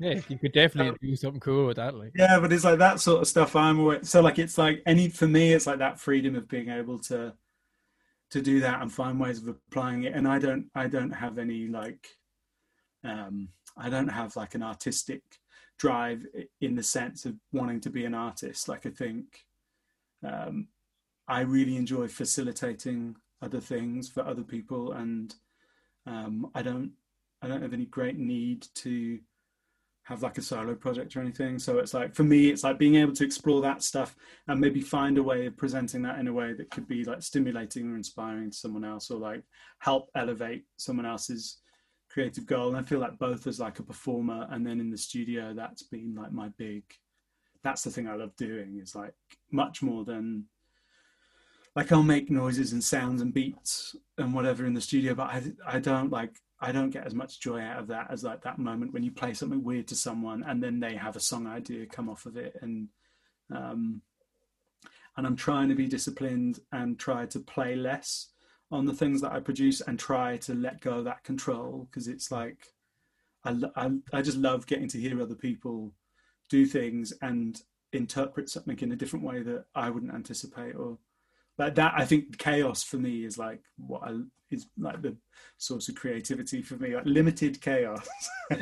[0.00, 1.94] Yeah, you could definitely do something cool with that.
[1.94, 3.54] Like, Yeah, but it's like that sort of stuff.
[3.54, 6.68] I'm always, so like it's like any for me, it's like that freedom of being
[6.68, 7.32] able to
[8.30, 10.14] to do that and find ways of applying it.
[10.14, 12.08] And I don't I don't have any like
[13.04, 15.22] um I don't have like an artistic
[15.78, 16.26] drive
[16.60, 18.68] in the sense of wanting to be an artist.
[18.68, 19.24] Like I think
[20.26, 20.68] um
[21.26, 25.34] I really enjoy facilitating other things for other people and
[26.06, 26.92] um I don't
[27.42, 29.18] I don't have any great need to
[30.04, 31.58] have like a solo project or anything.
[31.58, 34.14] So it's like for me, it's like being able to explore that stuff
[34.48, 37.22] and maybe find a way of presenting that in a way that could be like
[37.22, 39.42] stimulating or inspiring to someone else or like
[39.78, 41.62] help elevate someone else's
[42.14, 42.68] creative goal.
[42.68, 45.82] And I feel like both as like a performer and then in the studio, that's
[45.82, 46.84] been like my big
[47.64, 49.14] that's the thing I love doing is like
[49.50, 50.44] much more than
[51.74, 55.42] like I'll make noises and sounds and beats and whatever in the studio, but I
[55.66, 58.58] I don't like I don't get as much joy out of that as like that
[58.58, 61.86] moment when you play something weird to someone and then they have a song idea
[61.86, 62.88] come off of it and
[63.50, 64.02] um
[65.16, 68.28] and I'm trying to be disciplined and try to play less
[68.74, 72.08] on the things that I produce and try to let go of that control because
[72.08, 72.68] it's like
[73.44, 75.92] I, I I just love getting to hear other people
[76.50, 77.60] do things and
[77.92, 80.98] interpret something in a different way that I wouldn't anticipate or
[81.56, 84.18] like that I think chaos for me is like what I
[84.50, 85.16] is like the
[85.56, 88.08] source of creativity for me like limited chaos.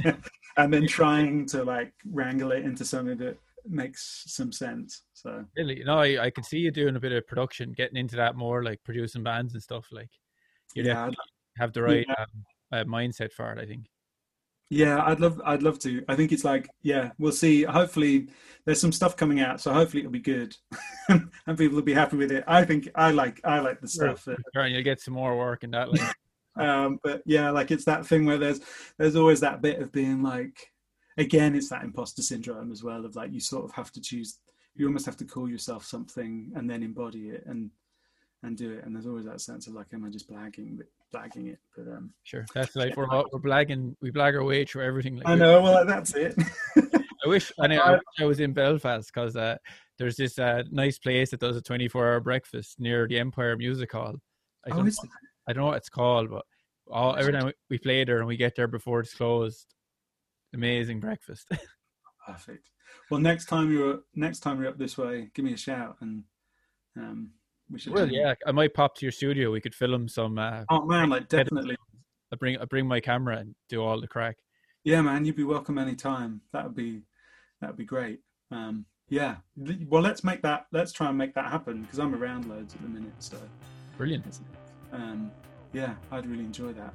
[0.57, 5.79] And then trying to like wrangle it into something that makes some sense so really,
[5.79, 8.37] you know, I, I could see you doing a bit of production, getting into that
[8.37, 9.87] more, like producing bands and stuff.
[9.93, 10.11] Like,
[10.75, 11.11] you yeah
[11.59, 12.15] have the right Yeah.
[12.19, 13.59] um, uh, mindset for it.
[13.61, 13.87] I think.
[14.71, 18.29] yeah I'd love I'd love to I think it's like yeah we'll see hopefully
[18.65, 20.57] there's some stuff coming out so hopefully it'll be good
[21.11, 24.25] and people will be happy with it I think I like I like the stuff
[24.25, 25.93] that Sure, and you'll get some more work and that.
[25.93, 26.15] Like,
[26.57, 28.61] um but yeah like it's that thing where there's
[28.99, 30.57] there's always that bit of being like
[31.19, 34.39] again it's that imposter syndrome as well of like you sort of have to choose
[34.75, 37.71] you almost have to call yourself something and then embody it and
[38.43, 40.87] and do it and there's always that sense of like am i just blagging but
[41.15, 44.65] blagging it but um sure, that's like we're all- we're blagging, we blag our way
[44.65, 45.17] through everything.
[45.17, 46.35] Like, i know well like, that's it
[47.25, 49.57] I wish I, know, I, wish I was in Belfast because uh,
[49.97, 53.93] there's this uh, nice place that does a 24 hour breakfast near the Empire Music
[53.93, 54.15] Hall.
[54.67, 55.11] I oh, don't, is it?
[55.47, 56.45] I don't know what it's called, but
[56.91, 59.73] all, every time we- we play there and we get there before it's closed,
[60.55, 61.49] amazing breakfast.
[62.27, 62.71] perfect
[63.11, 66.23] well next time you're next time you're up this way give me a shout and
[66.97, 67.33] um
[67.73, 69.51] we should well, yeah, I might pop to your studio.
[69.51, 70.39] We could film some.
[70.39, 71.77] Uh, oh man like definitely
[72.33, 74.37] I bring I bring my camera and do all the crack.
[74.85, 76.41] Yeah, man, you'd be welcome anytime.
[76.53, 77.03] That would be
[77.61, 78.21] that would be great.
[78.51, 79.37] Um, yeah.
[79.89, 80.67] Well, let's make that.
[80.73, 83.13] Let's try and make that happen because I'm around loads at the minute.
[83.19, 83.37] So,
[83.97, 84.41] Brilliant.
[84.93, 85.31] um,
[85.73, 86.95] yeah, I'd really enjoy that.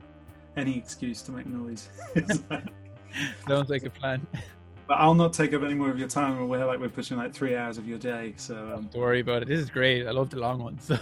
[0.56, 1.90] Any excuse to make noise.
[3.48, 4.26] Sounds like a plan.
[4.88, 6.48] But I'll not take up any more of your time.
[6.48, 8.34] We're like we're pushing like three hours of your day.
[8.38, 9.50] So, um, Don't worry about it.
[9.50, 10.08] This is great.
[10.08, 10.90] I love the long ones.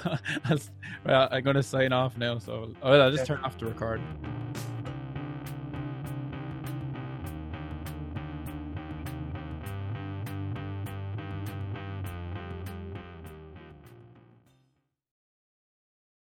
[1.06, 2.40] Well, I'm going to sign off now.
[2.40, 4.08] So oh, I'll just turn off the recording.